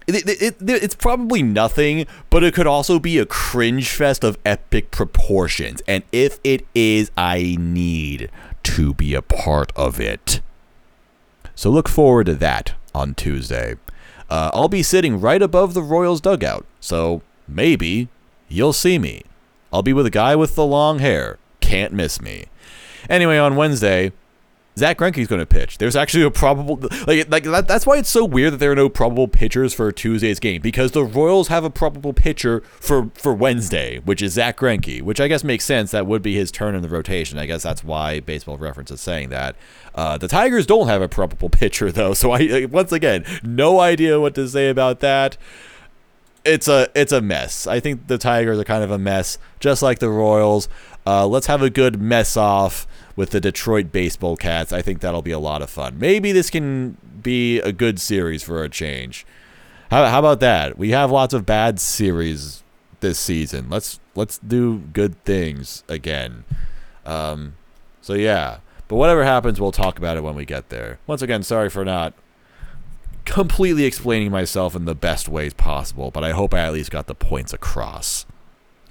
[0.08, 4.92] It, it, it's probably nothing, but it could also be a cringe fest of epic
[4.92, 5.82] proportions.
[5.88, 8.30] And if it is, I need
[8.64, 10.42] to be a part of it.
[11.56, 13.76] So look forward to that on Tuesday
[14.34, 18.08] uh, I'll be sitting right above the Royals dugout, so maybe
[18.50, 19.22] you'll see me.
[19.72, 21.38] I'll be with a guy with the long hair.
[21.60, 22.46] Can't miss me.
[23.08, 24.12] Anyway, on Wednesday,
[24.78, 25.78] Zack Greinke's going to pitch.
[25.78, 28.76] There's actually a probable like like that, that's why it's so weird that there are
[28.76, 33.34] no probable pitchers for Tuesday's game because the Royals have a probable pitcher for for
[33.34, 35.92] Wednesday, which is Zack Greinke, which I guess makes sense.
[35.92, 37.38] That would be his turn in the rotation.
[37.38, 39.56] I guess that's why Baseball Reference is saying that.
[39.94, 44.20] Uh, the Tigers don't have a probable pitcher though, so I once again no idea
[44.20, 45.38] what to say about that.
[46.44, 47.68] It's a it's a mess.
[47.68, 50.68] I think the Tigers are kind of a mess, just like the Royals.
[51.06, 54.74] Uh, let's have a good mess off with the Detroit Baseball Cats.
[54.74, 55.98] I think that'll be a lot of fun.
[56.00, 59.26] Maybe this can be a good series for a change.
[59.92, 60.78] How, how about that?
[60.78, 62.64] We have lots of bad series
[63.00, 63.70] this season.
[63.70, 66.46] Let's let's do good things again.
[67.06, 67.56] Um,
[68.02, 68.60] so yeah.
[68.88, 71.00] But whatever happens, we'll talk about it when we get there.
[71.08, 72.14] Once again, sorry for not
[73.26, 77.08] completely explaining myself in the best ways possible, but I hope I at least got
[77.08, 78.26] the points across.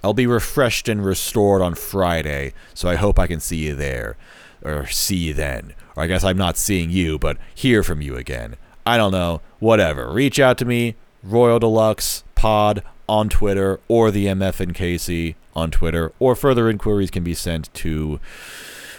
[0.02, 4.16] I'll be refreshed and restored on Friday, so I hope I can see you there.
[4.64, 5.74] Or see you then.
[5.96, 8.56] Or I guess I'm not seeing you, but hear from you again.
[8.84, 9.40] I don't know.
[9.58, 10.10] Whatever.
[10.10, 16.34] Reach out to me, Royal Deluxe Pod on Twitter, or the MFNKC on Twitter, or
[16.34, 18.18] further inquiries can be sent to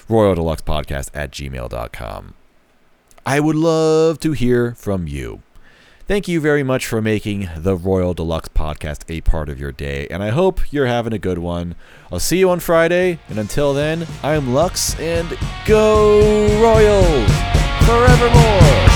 [0.08, 2.34] Royal Deluxe Podcast at gmail.com.
[3.26, 5.42] I would love to hear from you.
[6.06, 10.06] Thank you very much for making the Royal Deluxe podcast a part of your day,
[10.10, 11.76] and I hope you're having a good one.
[12.12, 15.30] I'll see you on Friday, and until then, I'm Lux, and
[15.66, 16.20] go
[16.62, 17.32] Royals
[17.86, 18.93] forevermore!